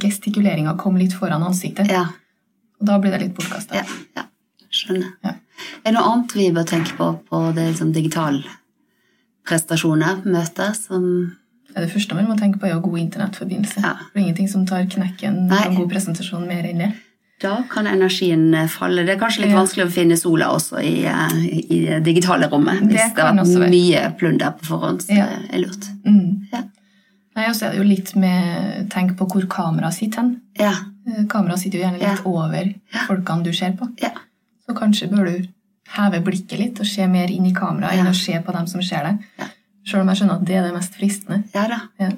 gestikuleringa 0.00 0.76
komme 0.80 0.98
litt 1.02 1.12
foran 1.12 1.42
ansiktet. 1.44 1.90
Ja. 1.92 2.06
Og 2.80 2.86
da 2.88 2.98
blir 3.00 3.12
det 3.12 3.20
litt 3.26 3.34
bortkasta. 3.36 3.82
ja. 3.82 3.84
ja. 4.16 4.22
Skjønner. 4.76 5.12
Ja. 5.24 5.30
Er 5.86 5.92
det 5.92 5.92
noe 5.94 6.08
annet 6.12 6.32
vi 6.36 6.50
bør 6.52 6.64
tenke 6.68 6.96
på 6.98 7.06
på 7.30 7.38
det 7.56 7.68
liksom, 7.70 7.92
digitale 7.94 8.42
prestasjoner, 9.46 10.22
møter, 10.26 10.72
som 10.74 11.32
Det 11.76 11.90
første 11.92 12.14
man 12.16 12.24
må 12.24 12.34
tenke 12.40 12.56
på, 12.58 12.66
er 12.66 12.72
jo 12.72 12.80
god 12.86 12.98
internettforbindelse. 13.02 13.82
Ja. 13.84 13.90
For 14.00 14.16
det 14.16 14.20
er 14.20 14.24
ingenting 14.24 14.48
som 14.48 14.62
tar 14.66 14.86
knekken 14.88 15.42
Nei. 15.50 15.58
på 15.60 15.68
en 15.70 15.74
god 15.82 15.90
presentasjon 15.92 16.46
mer 16.48 16.64
enn 16.64 16.78
det. 16.80 16.88
Da 17.44 17.58
kan 17.68 17.84
energien 17.90 18.46
eh, 18.56 18.64
falle. 18.72 19.04
Det 19.04 19.12
er 19.12 19.18
kanskje 19.20 19.42
litt 19.44 19.52
Ja. 19.52 19.58
vanskelig 19.60 19.84
å 19.84 19.92
finne 19.92 20.16
sola 20.16 20.46
også 20.56 20.80
i, 20.80 21.04
eh, 21.04 21.34
i 21.44 21.80
det 21.84 21.98
digitale 22.06 22.48
rommet. 22.48 22.80
Hvis 22.80 22.96
det 22.96 23.16
det 23.16 23.24
har 23.26 23.36
vært 23.36 23.70
mye 23.74 24.16
plunder 24.16 24.54
på 24.56 24.64
forhånd. 24.70 25.02
Så 25.04 25.12
Ja. 25.18 25.26
det 25.26 25.52
er 25.52 25.58
lurt. 25.66 25.84
Mm. 26.06 26.48
Ja. 26.52 26.62
Nei, 27.36 27.48
og 27.50 27.54
så 27.56 27.66
er 27.66 27.74
det 27.74 27.78
jo 27.82 27.84
litt 27.88 28.14
med 28.16 28.86
Tenk 28.90 29.12
på 29.18 29.26
hvor 29.28 29.44
kameraet 29.52 29.94
sitter 29.98 30.22
hen. 30.22 30.30
Ja. 30.58 30.72
Eh, 31.06 31.24
Kameraet 31.28 31.60
sitter 31.60 31.78
jo 31.78 31.84
gjerne 31.84 31.98
litt 32.00 32.08
Ja. 32.08 32.24
over 32.24 32.64
Ja. 32.94 33.02
folkene 33.06 33.44
du 33.44 33.52
ser 33.52 33.72
på. 33.76 33.90
Ja. 34.02 34.10
Så 34.66 34.74
kanskje 34.74 35.10
bør 35.10 35.26
du 35.28 35.48
heve 35.96 36.20
blikket 36.24 36.58
litt 36.58 36.80
og 36.80 36.86
se 36.86 37.06
mer 37.06 37.28
inn 37.30 37.46
i 37.46 37.52
kameraet 37.52 37.98
enn 38.00 38.06
å 38.10 38.14
se 38.14 38.32
på 38.42 38.52
dem 38.52 38.66
som 38.66 38.82
ser 38.82 39.04
deg. 39.04 39.18
Ja. 39.38 39.44
Selv 39.86 40.02
om 40.02 40.08
jeg 40.08 40.16
skjønner 40.18 40.34
at 40.40 40.44
det 40.44 40.56
er 40.56 40.62
det 40.62 40.72
mest 40.74 40.94
fristende. 40.96 41.44
ja 41.54 41.66
da. 41.68 41.80
Ja. 42.00 42.08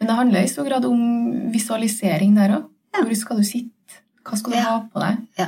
Men 0.00 0.08
det 0.08 0.16
handler 0.16 0.42
i 0.42 0.48
stor 0.48 0.64
grad 0.68 0.84
om 0.84 1.50
visualisering 1.52 2.34
der 2.34 2.48
òg. 2.58 2.64
Hvor 2.94 3.14
skal 3.16 3.36
du 3.36 3.42
sitte? 3.44 3.70
Hva 4.24 4.36
skal 4.36 4.52
du 4.52 4.58
ha 4.58 4.80
på 4.92 5.00
deg? 5.00 5.18
Ja. 5.38 5.46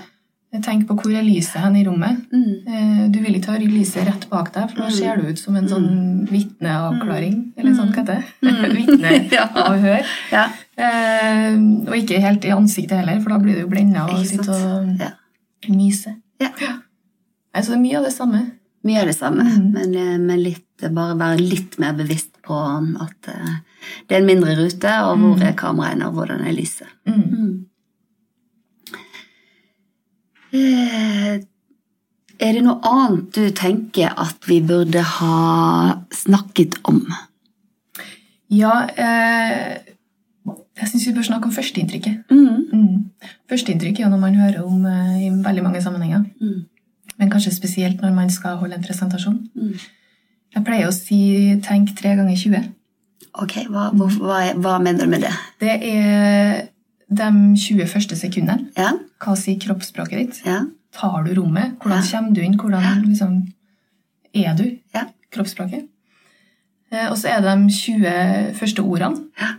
Tenk 0.62 0.87
på 0.88 0.95
hvor 0.99 1.12
er 1.16 1.23
lyset 1.27 1.61
hen 1.61 1.77
i 1.77 1.85
rommet. 1.85 2.21
Mm. 2.33 2.53
Eh, 2.66 3.09
Du 3.11 3.19
vil 3.21 3.35
ikke 3.38 3.53
ha 3.53 3.59
lyset 3.59 4.07
rett 4.07 4.29
bak 4.31 4.53
deg, 4.55 4.71
for 4.71 4.77
da 4.83 4.87
Mm. 4.88 4.92
ser 4.92 5.16
du 5.16 5.29
ut 5.29 5.38
som 5.38 5.57
en 5.57 5.69
sånn 5.69 6.29
vitneavklaring. 6.31 7.35
Mm. 7.35 7.53
Eller 7.57 7.73
sånn, 7.75 7.92
hva 7.92 8.03
heter 8.03 8.14
det? 8.14 8.25
Mm. 8.42 8.77
Vitneavhør. 8.79 10.07
Ja. 10.33 10.45
Eh, 10.77 11.57
og 11.88 11.95
ikke 11.97 12.21
helt 12.21 12.45
i 12.45 12.53
ansiktet 12.55 12.99
heller, 13.01 13.21
for 13.21 13.31
da 13.31 13.38
blir 13.38 13.55
du 13.55 13.61
jo 13.61 13.69
blenda 13.69 14.05
og 14.09 14.25
sitter 14.27 14.53
og 14.53 14.99
Ja. 15.01 15.11
myser. 15.69 16.16
Ja. 16.40 16.51
Nei, 17.55 17.62
så 17.62 17.71
det 17.73 17.79
er 17.79 17.83
mye 17.87 17.97
av 17.99 18.05
det 18.05 18.12
samme. 18.12 18.51
Mye 18.85 19.01
av 19.01 19.07
det 19.07 19.16
samme, 19.16 19.42
Mm. 19.45 19.73
men, 19.73 19.95
eh, 19.95 20.19
men 20.19 20.42
litt, 20.42 20.62
bare 20.92 21.16
være 21.16 21.40
litt 21.40 21.79
mer 21.79 21.92
bevisst 21.95 22.31
på 22.45 22.55
at 23.01 23.23
det 23.23 24.12
er 24.14 24.21
en 24.21 24.27
mindre 24.27 24.55
rute, 24.57 24.85
og 25.05 25.19
hvor 25.19 25.35
Mm. 25.38 25.42
er 25.42 25.53
kameraene, 25.55 26.07
og 26.07 26.14
hvordan 26.14 26.47
er 26.47 26.53
lyset. 26.53 26.87
Mm. 27.09 27.64
Eh, 30.53 31.41
Er 32.39 32.53
det 32.53 32.63
noe 32.67 32.77
annet 32.85 33.31
du 33.33 33.47
tenker 33.57 34.13
at 34.21 34.37
vi 34.45 34.59
burde 34.61 35.01
ha 35.01 36.03
snakket 36.13 36.75
om? 36.85 36.99
Ja, 38.53 38.87
eh, 38.93 39.79
jeg 40.77 40.89
syns 40.91 41.07
vi 41.09 41.15
bør 41.17 41.25
snakke 41.31 41.49
om 41.49 41.55
førsteinntrykket. 41.57 42.27
Mm. 42.31 42.67
Mm. 42.77 43.31
Førsteinntrykk 43.49 43.99
er 44.01 44.05
jo 44.05 44.11
noe 44.13 44.21
man 44.21 44.37
hører 44.37 44.61
om 44.67 44.85
eh, 44.85 45.25
i 45.27 45.31
veldig 45.33 45.63
mange 45.65 45.81
sammenhenger. 45.83 46.27
Mm. 46.41 46.67
Men 47.19 47.31
kanskje 47.33 47.55
spesielt 47.57 48.03
når 48.05 48.13
man 48.15 48.29
skal 48.31 48.59
holde 48.61 48.77
en 48.77 48.85
presentasjon. 48.85 49.41
Mm. 49.57 49.73
Jeg 50.55 50.65
pleier 50.65 50.89
å 50.89 50.93
si 50.93 51.57
'tenk 51.65 51.97
tre 51.97 52.15
ganger 52.17 52.37
20'. 52.37 52.69
Ok, 53.43 53.55
hva, 53.73 53.91
hva, 53.97 54.37
er- 54.45 54.55
hva 54.61 54.79
mener 54.79 55.05
du 55.05 55.11
med 55.11 55.21
det? 55.25 55.33
Det 55.61 55.73
er 55.83 56.69
de 57.11 57.57
20 57.57 57.87
første 57.87 58.16
sekundene. 58.19 58.71
Ja? 58.77 58.92
Hva 59.23 59.37
sier 59.38 59.59
kroppsspråket 59.62 60.19
ditt? 60.19 60.40
Ja? 60.47 60.64
Tar 60.97 61.23
du 61.27 61.35
rommet? 61.40 61.77
Hvordan 61.83 62.03
Ja. 62.03 62.19
kommer 62.19 62.35
du 62.35 62.40
inn? 62.40 62.57
Hvordan 62.59 63.05
liksom, 63.07 63.53
er 64.35 64.57
du? 64.57 64.64
Ja. 64.95 65.05
Kroppsspråket. 65.33 65.87
Eh, 66.92 67.11
og 67.11 67.16
så 67.19 67.29
er 67.29 67.40
det 67.40 67.55
de 67.59 67.71
20 67.73 68.55
første 68.55 68.81
ordene. 68.83 69.25
Ja. 69.40 69.53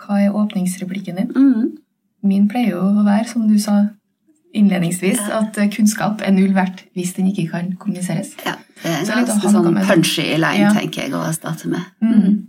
Hva 0.00 0.20
er 0.24 0.30
åpningsreplikken 0.36 1.16
din? 1.16 1.32
Mm. 1.36 1.76
Min 2.22 2.48
pleier 2.48 2.70
jo 2.76 2.80
å 2.80 3.04
være, 3.04 3.28
som 3.28 3.48
du 3.48 3.58
sa 3.58 3.88
innledningsvis, 4.54 5.20
at 5.32 5.58
eh, 5.58 5.68
kunnskap 5.70 6.22
er 6.24 6.32
null 6.32 6.52
verdt 6.56 6.84
hvis 6.96 7.12
den 7.16 7.26
ikke 7.30 7.48
kan 7.50 7.72
kommuniseres. 7.76 8.34
ja. 8.46 8.56
Det 8.82 8.88
er 8.90 9.04
Så 9.04 9.16
litt 9.18 9.26
ganske 9.28 9.50
sånn 9.52 9.74
punchy 9.86 10.22
line, 10.40 10.70
tenker 10.72 11.02
jeg, 11.02 11.12
å 11.12 11.26
starte 11.36 11.68
med. 11.68 11.80
Mm. 12.00 12.46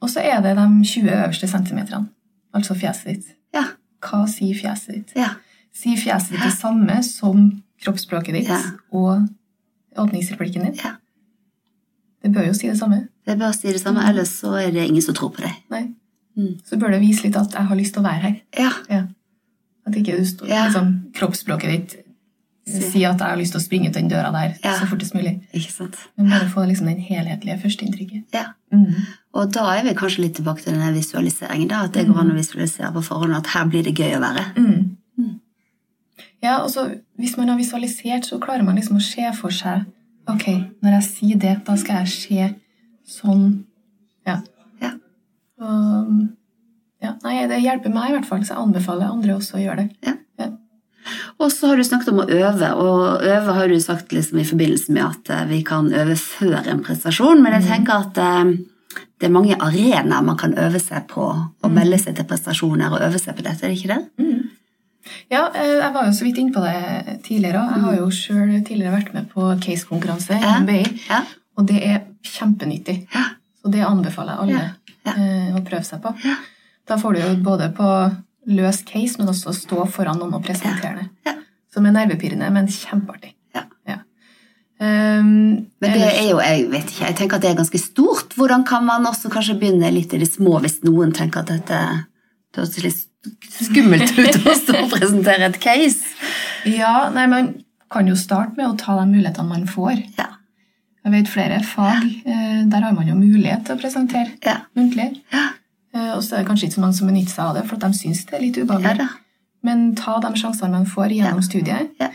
Og 0.00 0.08
så 0.12 0.20
er 0.22 0.40
det 0.40 0.52
de 0.56 0.66
20 0.84 1.10
øverste 1.10 1.48
centimeterne, 1.50 2.06
altså 2.54 2.76
fjeset 2.78 3.04
ditt. 3.16 3.32
Hva 4.02 4.26
sier 4.28 4.54
fjeset 4.54 4.94
ditt? 4.94 5.12
Ja. 5.16 5.30
Sier 5.76 5.96
fjeset 6.00 6.30
ditt 6.36 6.42
det 6.42 6.52
samme 6.56 7.02
som 7.04 7.62
kroppsspråket 7.82 8.34
ditt 8.34 8.48
Ja. 8.48 8.60
og 8.92 9.28
åpningsreplikken 9.96 10.64
din? 10.64 10.74
Ja. 10.84 10.96
Det 12.22 12.32
bør 12.34 12.46
jo 12.48 12.52
si 12.54 12.68
det 12.68 12.78
samme. 12.78 13.08
Det 13.26 13.38
bør 13.38 13.52
si 13.54 13.68
det 13.72 13.80
samme, 13.80 14.00
Mm. 14.02 14.08
ellers 14.10 14.28
så 14.40 14.54
er 14.60 14.70
det 14.70 14.88
ingen 14.88 15.02
som 15.02 15.14
tror 15.14 15.30
på 15.30 15.42
deg. 15.42 15.52
Nei. 15.70 15.94
Mm. 16.36 16.60
Så 16.64 16.76
bør 16.78 16.90
det 16.90 17.00
vise 17.00 17.22
litt 17.24 17.36
at 17.36 17.52
jeg 17.52 17.66
har 17.66 17.76
lyst 17.76 17.94
til 17.94 18.02
å 18.02 18.06
være 18.06 18.20
her. 18.20 18.40
Ja. 18.58 18.70
Ja. 18.90 19.06
At 19.86 19.94
ikke 19.94 20.18
du 20.18 20.24
står, 20.24 20.46
liksom, 20.48 21.12
kroppsspråket 21.14 21.70
ditt 21.70 22.05
Si. 22.66 23.04
at 23.04 23.20
jeg 23.20 23.28
har 23.28 23.36
lyst 23.38 23.52
til 23.54 23.60
å 23.60 23.64
springe 23.64 23.88
ut 23.88 23.94
den 23.94 24.08
døra 24.10 24.32
der 24.34 24.54
Ja. 24.64 24.72
så 24.74 24.88
fortest 24.90 25.14
mulig. 25.14 25.36
Ikke 25.54 25.70
sant? 25.70 25.96
Men 26.16 26.30
bare 26.30 26.48
få 26.50 26.64
liksom 26.66 26.86
den 26.86 26.98
helhetlige 26.98 27.60
førsteinntrykket. 27.62 28.24
Ja. 28.34 28.44
Mm. 28.72 28.94
Og 29.34 29.52
da 29.52 29.66
er 29.76 29.84
vi 29.84 29.94
kanskje 29.94 30.22
litt 30.24 30.34
tilbake 30.34 30.62
til 30.64 30.72
denne 30.74 30.92
visualiseringen. 30.94 31.68
da, 31.68 31.84
At 31.84 31.92
det 31.92 32.06
går 32.08 32.18
an 32.18 32.30
å 32.32 32.34
visualisere 32.34 32.92
på 32.92 33.04
forhånd 33.06 33.36
at 33.36 33.46
her 33.46 33.64
blir 33.70 33.84
det 33.84 33.94
gøy 33.94 34.16
å 34.16 34.20
være. 34.20 34.44
Mm. 34.56 34.96
Mm. 35.18 35.40
Ja, 36.42 36.58
og 36.62 36.70
så 36.70 37.00
Hvis 37.18 37.36
man 37.38 37.48
har 37.48 37.56
visualisert, 37.56 38.24
så 38.26 38.38
klarer 38.40 38.64
man 38.64 38.76
liksom 38.76 38.96
å 38.96 39.02
se 39.02 39.32
for 39.32 39.48
seg 39.50 39.86
Ok, 40.28 40.46
når 40.82 40.90
jeg 41.00 41.02
sier 41.04 41.38
det, 41.38 41.64
da 41.64 41.76
skal 41.76 42.04
jeg 42.04 42.08
se 42.08 42.54
sånn. 43.06 43.64
Ja. 44.26 44.40
Ja. 44.82 44.90
Og, 45.60 46.28
ja. 47.00 47.12
Nei, 47.22 47.46
det 47.46 47.62
hjelper 47.62 47.94
meg 47.94 48.10
i 48.10 48.16
hvert 48.16 48.26
fall, 48.26 48.40
så 48.42 48.54
jeg 48.56 48.58
anbefaler 48.64 49.06
andre 49.12 49.36
også 49.36 49.54
å 49.54 49.62
gjøre 49.62 49.76
det. 49.76 49.90
Ja. 50.02 50.14
Og 51.38 51.50
så 51.52 51.70
har 51.70 51.76
du 51.80 51.84
snakket 51.86 52.12
om 52.12 52.22
å 52.24 52.28
øve, 52.28 52.70
og 52.74 53.24
øve 53.26 53.54
har 53.58 53.68
du 53.68 53.76
sagt 53.80 54.12
liksom 54.12 54.40
i 54.42 54.46
forbindelse 54.48 54.92
med 54.96 55.04
at 55.04 55.30
eh, 55.34 55.44
vi 55.50 55.62
kan 55.66 55.88
øve 55.92 56.16
før 56.20 56.66
en 56.66 56.82
prestasjon, 56.86 57.42
men 57.44 57.56
jeg 57.58 57.68
tenker 57.70 58.06
at 58.06 58.18
eh, 58.22 58.54
det 59.20 59.28
er 59.28 59.32
mange 59.32 59.56
arenaer 59.60 60.24
man 60.24 60.36
kan 60.40 60.54
øve 60.58 60.80
seg 60.82 61.06
på, 61.10 61.26
og 61.62 61.70
melde 61.72 61.98
seg 62.00 62.16
til 62.18 62.26
prestasjoner 62.28 62.92
og 62.92 63.02
øve 63.06 63.20
seg 63.22 63.36
på 63.38 63.44
dette, 63.46 63.64
er 63.64 63.72
det 63.72 63.78
ikke 63.78 63.94
det? 63.94 64.02
Mm. 64.20 64.42
Ja, 65.30 65.44
eh, 65.54 65.76
jeg 65.80 65.92
var 65.94 66.08
jo 66.08 66.14
så 66.18 66.26
vidt 66.26 66.38
inne 66.42 66.52
på 66.54 66.62
det 66.64 67.20
tidligere. 67.26 67.62
Jeg 67.76 67.84
har 67.86 67.96
jo 68.00 68.08
sjøl 68.10 68.56
tidligere 68.66 68.96
vært 68.96 69.12
med 69.14 69.28
på 69.30 69.52
case-konkurranse 69.62 70.34
i 70.34 70.42
Ja. 70.42 70.58
Ja. 71.08 71.22
og 71.56 71.66
det 71.70 71.78
er 71.86 72.00
kjempenyttig. 72.26 73.06
Ja. 73.14 73.24
Så 73.62 73.70
det 73.70 73.84
anbefaler 73.86 74.34
jeg 74.34 74.42
alle 74.42 74.66
Ja. 75.06 75.12
Å 75.54 75.60
prøve 75.62 75.84
seg 75.86 76.00
på. 76.02 76.10
Ja. 76.26 76.34
Da 76.86 76.96
får 76.98 77.14
du 77.14 77.20
jo 77.20 77.28
både 77.42 77.68
på 77.74 77.86
løs 78.46 78.82
case, 78.86 79.18
men 79.18 79.28
også 79.32 79.52
stå 79.56 79.86
foran 79.90 80.18
noen 80.20 80.34
og 80.38 80.44
presentere 80.46 81.00
det. 81.02 81.08
Ja. 81.26 81.34
Som 81.74 81.86
er 81.88 81.94
nervepirrende, 81.96 82.48
men 82.54 82.68
kjempeartig. 82.72 83.32
Ja. 83.56 83.64
Um, 84.76 85.28
Men 85.80 85.92
det 85.96 86.04
er 86.04 86.26
jo, 86.28 86.36
jeg 86.44 86.66
vet 86.68 86.90
ikke, 86.90 87.06
jeg 87.06 87.16
tenker 87.16 87.38
at 87.38 87.44
det 87.46 87.50
er 87.50 87.58
ganske 87.62 87.78
stort. 87.80 88.34
Hvordan 88.36 88.64
kan 88.68 88.84
man 88.84 89.06
også 89.08 89.30
kanskje 89.32 89.56
begynne 89.56 89.88
litt 89.94 90.12
i 90.12 90.20
det 90.20 90.28
små 90.28 90.58
hvis 90.60 90.82
noen 90.84 91.14
tenker 91.16 91.40
at 91.40 91.48
dette 91.54 91.78
det 92.52 92.60
høres 92.60 92.76
litt 92.84 93.46
skummelt 93.56 94.12
ut 94.20 94.36
å 94.48 94.54
stå 94.56 94.76
og 94.82 94.90
presentere 94.92 95.48
et 95.48 95.56
case? 95.64 96.04
Ja, 96.68 97.08
nei, 97.14 97.24
man 97.32 97.48
kan 97.92 98.08
jo 98.08 98.16
starte 98.20 98.56
med 98.58 98.68
å 98.68 98.76
ta 98.76 98.98
de 99.00 99.06
mulighetene 99.14 99.48
man 99.48 99.64
får. 99.70 99.96
Ja. 100.20 100.28
Jeg 101.06 101.14
vet 101.14 101.28
flere 101.30 101.62
fag, 101.64 102.04
ja. 102.26 102.38
der 102.68 102.82
har 102.84 102.92
man 102.96 103.08
jo 103.08 103.14
mulighet 103.16 103.64
til 103.68 103.76
å 103.76 103.80
presentere 103.80 104.32
Ja. 104.44 104.58
muntlig. 104.76 105.22
Ja. 105.32 105.48
Eh, 105.96 106.12
Og 106.16 106.22
så 106.22 106.36
er 106.36 106.42
det 106.44 106.48
kanskje 106.50 106.68
ikke 106.68 106.76
så 106.78 106.84
mange 106.84 106.98
som 106.98 107.08
benytter 107.08 107.32
seg 107.32 107.44
av 107.48 107.54
det, 107.56 107.64
for 107.68 107.76
at 107.78 107.86
de 107.86 107.98
syns 107.98 108.24
det 108.28 108.36
er 108.36 108.44
litt 108.44 108.58
ubehagelig. 108.60 109.06
Ja, 109.06 109.08
Men 109.66 109.94
ta 109.98 110.18
de 110.22 110.30
sjansene 110.38 110.70
man 110.76 110.86
får 110.86 111.10
gjennom 111.16 111.42
studiet. 111.42 111.94
Ja. 112.00 112.10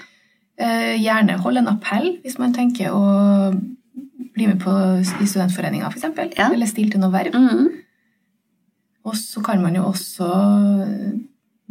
Eh, 0.61 0.95
Gjerne 1.01 1.39
hold 1.41 1.57
en 1.57 1.67
appell 1.71 2.11
hvis 2.23 2.37
man 2.39 2.53
tenker 2.53 2.93
å 2.93 3.01
bli 4.35 4.45
med 4.47 4.61
på 4.61 4.71
i 5.01 5.25
studentforeninga, 5.27 5.89
f.eks. 5.91 6.37
Ja. 6.37 6.51
Eller 6.53 6.69
stille 6.69 6.91
til 6.93 7.01
noe 7.01 7.11
verv. 7.11 7.33
Mhm. 7.35 7.71
Og 9.03 9.15
så 9.17 9.41
kan 9.43 9.61
man 9.63 9.73
jo 9.75 9.81
også 9.89 10.27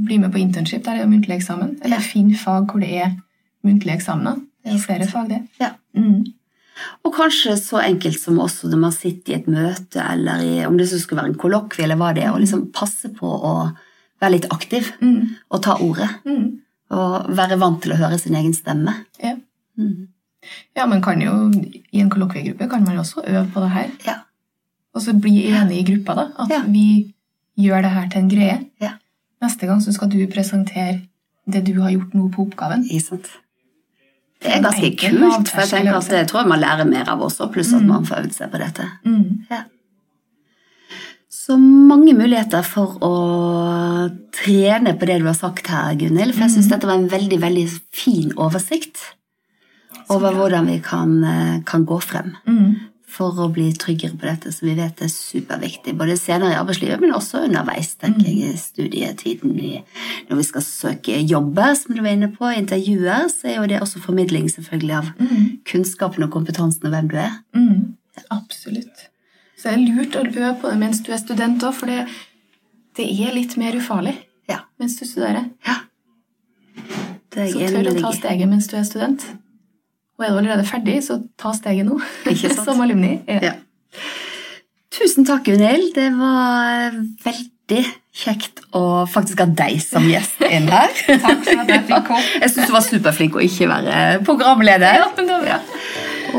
bli 0.00 0.18
med 0.18 0.32
på 0.32 0.40
internship, 0.40 0.82
der 0.84 0.96
er 0.98 1.04
jo 1.04 1.10
muntlig 1.12 1.36
eksamen. 1.38 1.76
Eller 1.84 1.96
Ja. 1.96 2.02
finn 2.02 2.34
fag 2.34 2.66
hvor 2.72 2.80
det 2.80 2.90
er 3.04 3.12
muntlige 3.64 3.94
eksamener. 4.00 4.40
Det 4.64 4.72
er 4.72 4.76
jo 4.76 4.78
flere 4.84 5.06
fag, 5.06 5.28
det. 5.28 5.42
Ja. 5.60 5.70
Mm. 5.94 6.24
Og 7.04 7.14
kanskje 7.16 7.56
så 7.60 7.80
enkelt 7.82 8.20
som 8.20 8.38
også 8.42 8.68
når 8.70 8.78
man 8.84 8.92
sitter 8.94 9.32
i 9.32 9.36
et 9.40 9.48
møte, 9.50 10.00
eller 10.12 10.42
i, 10.44 10.52
om 10.66 10.76
det 10.78 10.88
så 10.90 10.98
skulle 11.00 11.22
være 11.22 11.32
en 11.32 11.40
kollokvie, 11.40 11.84
eller 11.86 11.98
hva 12.00 12.12
det 12.16 12.24
er, 12.24 12.32
å 12.34 12.40
liksom 12.40 12.68
passe 12.76 13.10
på 13.16 13.26
å 13.26 13.54
være 14.20 14.34
litt 14.36 14.48
aktiv 14.52 14.90
Mm. 15.00 15.36
og 15.50 15.62
ta 15.64 15.76
ordet. 15.80 16.08
Mm. 16.26 16.60
Og 16.90 17.28
være 17.38 17.58
vant 17.60 17.80
til 17.82 17.92
å 17.94 18.00
høre 18.00 18.18
sin 18.18 18.34
egen 18.34 18.52
stemme. 18.54 18.94
Ja. 19.22 19.36
mm. 19.78 20.08
ja, 20.76 20.86
man 20.86 21.02
kan 21.02 21.20
jo 21.22 21.50
i 21.92 22.00
en 22.00 22.10
kollokviegruppe 22.10 22.68
kan 22.68 22.84
man 22.84 22.94
jo 22.98 23.00
også 23.04 23.24
øve 23.26 23.46
på 23.54 23.60
det 23.64 23.70
her. 23.70 23.90
Ja. 24.06 24.16
Og 24.94 25.02
så 25.04 25.14
bli 25.14 25.46
enig 25.52 25.78
i 25.80 25.86
gruppa, 25.92 26.14
da. 26.18 26.26
At 26.44 26.50
Ja. 26.50 26.62
vi 26.66 27.14
gjør 27.60 27.82
det 27.82 27.90
her 27.94 28.08
til 28.08 28.22
en 28.24 28.30
greie. 28.32 28.58
Ja. 28.80 28.92
Neste 29.42 29.66
gang 29.66 29.80
så 29.80 29.92
skal 29.92 30.10
du 30.12 30.18
presentere 30.26 31.00
det 31.46 31.64
du 31.66 31.80
har 31.80 31.90
gjort 31.90 32.12
nå 32.14 32.28
på 32.34 32.46
oppgaven. 32.48 32.84
Isant. 32.90 33.26
sant? 33.26 33.38
Det 34.40 34.50
er 34.56 34.62
ganske 34.64 34.90
kult, 34.96 35.48
for 35.48 35.60
jeg 35.60 35.68
tenker 35.68 35.96
at 35.98 36.08
jeg 36.08 36.24
det 36.24 36.28
tror 36.30 36.40
jeg 36.40 36.48
man 36.48 36.60
lærer 36.62 36.86
mer 36.88 37.08
av 37.12 37.20
også, 37.20 37.50
pluss 37.52 37.74
at 37.74 37.82
Mm. 37.82 37.88
man 37.88 38.04
får 38.06 38.22
øvd 38.24 38.32
seg 38.32 38.50
på 38.50 38.58
dette. 38.58 38.86
Ja. 39.50 39.62
Så 41.30 41.56
mange 41.60 42.12
muligheter 42.14 42.62
for 42.64 42.96
å 43.04 43.12
trene 44.32 44.94
på 44.98 45.06
det 45.06 45.18
du 45.20 45.26
har 45.26 45.34
sagt 45.34 45.66
her, 45.72 45.94
Gunhild. 45.94 46.32
For 46.34 46.46
jeg 46.46 46.50
syns 46.56 46.68
dette 46.70 46.86
var 46.88 46.94
en 46.98 47.08
veldig, 47.10 47.38
veldig 47.40 47.66
fin 47.92 48.32
oversikt 48.36 48.96
over 50.10 50.32
hvordan 50.34 50.66
vi 50.66 50.78
kan, 50.80 51.22
eh, 51.24 51.60
kan 51.66 51.84
gå 51.86 52.00
frem 52.02 52.34
Mm. 52.46 52.76
For 53.10 53.34
å 53.42 53.48
bli 53.52 53.66
tryggere 53.74 54.14
på 54.18 54.26
dette, 54.28 54.52
som 54.54 54.68
vi 54.68 54.74
vet 54.78 55.00
er 55.02 55.10
superviktig. 55.10 55.96
Både 55.98 56.14
senere 56.18 56.52
i 56.54 56.58
arbeidslivet, 56.60 57.00
men 57.02 57.12
også 57.16 57.42
underveis, 57.48 57.94
tenker 57.98 58.28
jeg, 58.28 58.54
i 58.54 58.56
studietiden. 58.60 59.56
Når 60.30 60.36
vi 60.40 60.46
skal 60.46 60.62
søke 60.62 61.18
jobber, 61.26 61.74
som 61.74 61.96
du 61.96 62.02
var 62.04 62.14
inne 62.14 62.30
på, 62.32 62.46
intervjuer, 62.54 63.26
så 63.32 63.50
er 63.50 63.56
jo 63.58 63.66
det 63.72 63.80
også 63.82 64.00
formidling 64.04 64.46
selvfølgelig 64.52 64.96
av 64.96 65.10
Mm. 65.18 65.58
kunnskapen 65.66 66.22
og 66.24 66.30
kompetansen 66.30 66.86
og 66.86 66.92
hvem 66.94 67.08
du 67.10 67.16
er. 67.16 67.32
Mm. 67.54 67.94
Absolutt. 68.30 69.08
Så 69.58 69.68
det 69.68 69.72
er 69.74 69.94
lurt 69.96 70.16
å 70.16 70.24
øve 70.24 70.54
på 70.62 70.70
det 70.70 70.78
mens 70.78 71.02
du 71.04 71.12
er 71.12 71.18
student 71.18 71.62
òg, 71.62 71.74
for 71.74 71.86
det, 71.86 72.06
det 72.96 73.04
er 73.10 73.34
litt 73.34 73.56
mer 73.56 73.72
ufarlig 73.76 74.16
Ja. 74.48 74.60
mens 74.78 74.96
du 74.98 75.04
studerer. 75.04 75.50
ja. 75.66 75.76
Det 77.30 77.52
Så 77.52 77.58
tør 77.70 77.90
å 77.92 78.00
ta 78.00 78.10
steget 78.12 78.48
mens 78.48 78.66
du 78.66 78.76
er 78.76 78.82
student. 78.84 79.22
Og 80.20 80.26
er 80.26 80.34
du 80.34 80.36
allerede 80.42 80.66
ferdig, 80.68 80.98
så 81.06 81.16
ta 81.40 81.54
steget 81.56 81.88
nå. 81.88 81.96
Ikke 82.28 82.50
sant? 82.52 82.66
Som 82.68 82.82
alumni. 82.84 83.16
Ja. 83.24 83.40
Ja. 83.50 83.54
Tusen 84.92 85.24
takk, 85.24 85.46
Gunhild. 85.46 85.94
Det 85.96 86.10
var 86.18 86.92
veldig 87.24 87.84
kjekt 88.20 88.60
å 88.76 89.06
faktisk 89.08 89.40
ha 89.40 89.46
deg 89.62 89.78
som 89.80 90.04
gjest 90.10 90.42
inn 90.44 90.66
her. 90.68 90.90
Takk 91.24 91.44
for 91.46 91.62
at 91.62 91.70
jeg 91.70 91.84
fikk 91.86 92.08
komme. 92.08 92.24
Jeg 92.42 92.52
syns 92.52 92.68
du 92.68 92.74
var 92.74 92.84
superflink 92.84 93.38
å 93.38 93.44
ikke 93.46 93.70
være 93.70 94.00
programleder. 94.26 94.98
Ja, 95.00 95.08
men 95.16 95.30
det 95.30 95.38
var 95.38 95.46
bra. 95.46 95.60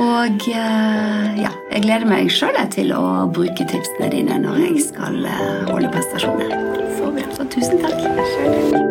Og 0.01 0.45
eh, 0.51 1.41
ja, 1.41 1.51
jeg 1.73 1.83
gleder 1.87 2.07
meg 2.11 2.29
sjøl 2.31 2.59
til 2.75 2.93
å 2.95 3.01
bruke 3.33 3.65
tipsene 3.65 4.11
dine 4.13 4.37
når 4.43 4.61
jeg 4.67 4.85
skal 4.91 5.19
eh, 5.25 5.67
holde 5.71 5.91
prestasjoner. 5.95 6.55
Så. 6.99 7.11
Så 7.39 7.51
tusen 7.55 7.83
takk. 7.83 8.90